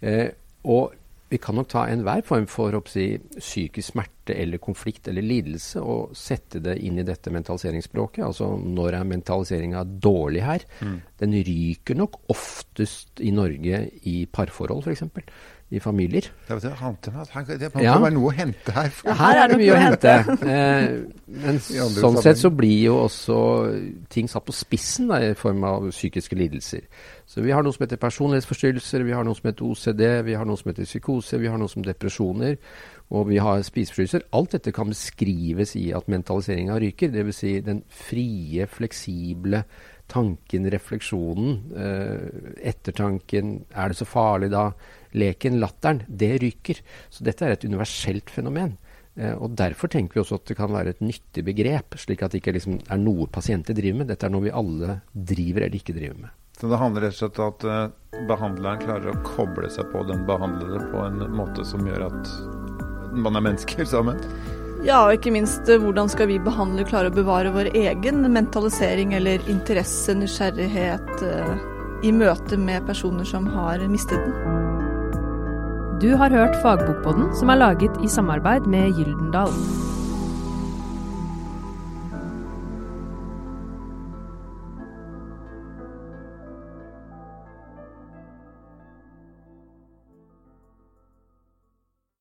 Eh, 0.01 0.29
og 0.67 0.95
vi 1.27 1.39
kan 1.43 1.57
nok 1.59 1.67
ta 1.67 1.83
enhver 1.91 2.21
form 2.23 2.45
for 2.47 2.75
si, 2.87 3.17
psykisk 3.35 3.91
smerte 3.91 4.35
eller 4.35 4.61
konflikt 4.63 5.09
eller 5.11 5.25
lidelse 5.25 5.81
og 5.83 6.13
sette 6.15 6.61
det 6.63 6.77
inn 6.87 7.01
i 7.01 7.05
dette 7.07 7.33
mentaliseringsspråket. 7.35 8.23
Altså 8.23 8.53
når 8.61 9.01
er 9.01 9.09
mentaliseringa 9.11 9.83
dårlig 9.83 10.45
her? 10.45 10.63
Mm. 10.79 10.97
Den 11.19 11.35
ryker 11.49 11.99
nok 11.99 12.21
oftest 12.31 13.19
i 13.19 13.33
Norge 13.35 13.83
i 14.07 14.21
parforhold, 14.31 14.87
f.eks 14.87 15.03
i 15.69 15.79
familier. 15.83 16.29
Det, 16.47 16.61
det, 16.63 17.57
det, 17.59 17.69
må 17.73 17.81
ja. 17.83 17.97
være 17.99 18.13
noe 18.15 18.29
å 18.29 18.35
hente 18.35 18.71
her. 18.71 18.91
Ja, 19.03 19.15
her 19.19 19.39
er 19.41 19.51
det 19.51 19.57
mye 19.59 19.73
å 19.75 19.79
hente. 19.81 20.13
Eh, 20.47 20.85
men 21.43 21.57
sånn 21.97 22.19
sett 22.23 22.39
så 22.39 22.51
blir 22.55 22.85
jo 22.85 22.93
også 23.01 23.39
ting 24.13 24.29
satt 24.31 24.45
på 24.47 24.55
spissen 24.55 25.09
da, 25.11 25.19
i 25.19 25.33
form 25.35 25.65
av 25.67 25.89
psykiske 25.91 26.37
lidelser. 26.39 26.85
Så 27.27 27.43
vi 27.43 27.51
har 27.51 27.65
noe 27.67 27.75
som 27.75 27.83
heter 27.83 27.99
personlighetsforstyrrelser, 27.99 29.03
vi 29.03 29.17
har 29.17 29.27
noe 29.27 29.35
som 29.35 29.49
heter 29.49 29.67
OCD, 29.67 30.05
vi 30.29 30.37
har 30.39 30.47
noe 30.47 30.61
som 30.61 30.71
heter 30.71 30.87
psykose, 30.87 31.41
vi 31.41 31.51
har 31.51 31.59
noe 31.59 31.73
som 31.73 31.83
depresjoner, 31.83 32.55
og 33.11 33.27
vi 33.27 33.41
har 33.43 33.59
spiseforstyrrelser. 33.67 34.23
Alt 34.39 34.55
dette 34.55 34.71
kan 34.75 34.95
beskrives 34.95 35.75
i 35.75 35.89
at 35.95 36.07
mentaliseringa 36.11 36.79
ryker. 36.79 37.11
Dvs. 37.11 37.43
Si 37.43 37.53
den 37.65 37.83
frie, 37.91 38.71
fleksible 38.71 39.65
tanken, 40.07 40.69
refleksjonen, 40.71 41.59
eh, 41.75 42.69
ettertanken. 42.71 43.65
Er 43.75 43.91
det 43.91 43.99
så 43.99 44.07
farlig 44.07 44.51
da? 44.51 44.71
Leken, 45.17 45.59
latteren, 45.61 46.03
det 46.07 46.37
ryker. 46.43 46.81
Så 47.09 47.25
dette 47.27 47.45
er 47.45 47.57
et 47.57 47.65
universelt 47.67 48.31
fenomen. 48.33 48.77
Eh, 49.17 49.33
og 49.33 49.55
Derfor 49.57 49.89
tenker 49.91 50.17
vi 50.17 50.23
også 50.23 50.37
at 50.37 50.51
det 50.51 50.57
kan 50.59 50.73
være 50.73 50.93
et 50.93 51.03
nyttig 51.03 51.43
begrep, 51.47 51.97
slik 51.99 52.23
at 52.23 52.33
det 52.33 52.43
ikke 52.43 52.57
liksom 52.57 52.77
er 52.85 52.99
noe 53.01 53.27
pasienter 53.33 53.77
driver 53.77 54.03
med. 54.03 54.11
Dette 54.11 54.27
er 54.27 54.33
noe 54.33 54.45
vi 54.45 54.53
alle 54.53 54.99
driver 55.11 55.65
eller 55.65 55.79
ikke 55.79 55.95
driver 55.97 56.19
med. 56.25 56.35
Så 56.57 56.69
det 56.69 56.81
handler 56.81 57.05
rett 57.05 57.17
og 57.17 57.21
slett 57.21 57.39
om 57.41 57.51
at 57.51 57.65
uh, 57.69 58.21
behandleren 58.29 58.81
klarer 58.81 59.11
å 59.11 59.23
koble 59.25 59.69
seg 59.69 59.89
på 59.93 60.01
den 60.09 60.23
behandlede 60.25 60.81
på 60.89 61.03
en 61.05 61.19
måte 61.37 61.65
som 61.69 61.85
gjør 61.85 62.07
at 62.07 62.31
man 63.17 63.37
er 63.37 63.45
mennesker 63.45 63.89
sammen? 63.95 64.21
Ja, 64.85 65.03
og 65.07 65.17
ikke 65.17 65.33
minst 65.33 65.69
uh, 65.69 65.77
hvordan 65.81 66.09
skal 66.13 66.29
vi 66.31 66.39
behandle 66.41 66.85
klare 66.89 67.13
å 67.13 67.17
bevare 67.17 67.53
vår 67.53 67.73
egen 67.77 68.25
mentalisering 68.33 69.17
eller 69.17 69.41
interesse, 69.53 70.17
nysgjerrighet 70.17 71.25
i 72.05 72.13
møte 72.13 72.57
med 72.61 72.85
personer 72.85 73.25
som 73.25 73.49
har 73.49 73.81
mistet 73.89 74.21
den. 74.21 74.66
Du 76.01 76.11
har 76.13 76.29
hørt 76.29 76.55
Fagbokpodden, 76.61 77.31
som 77.39 77.49
er 77.49 77.57
laget 77.57 77.95
i 78.05 78.07
samarbeid 78.07 78.69
med 78.69 78.93
Gyldendal. 78.93 79.86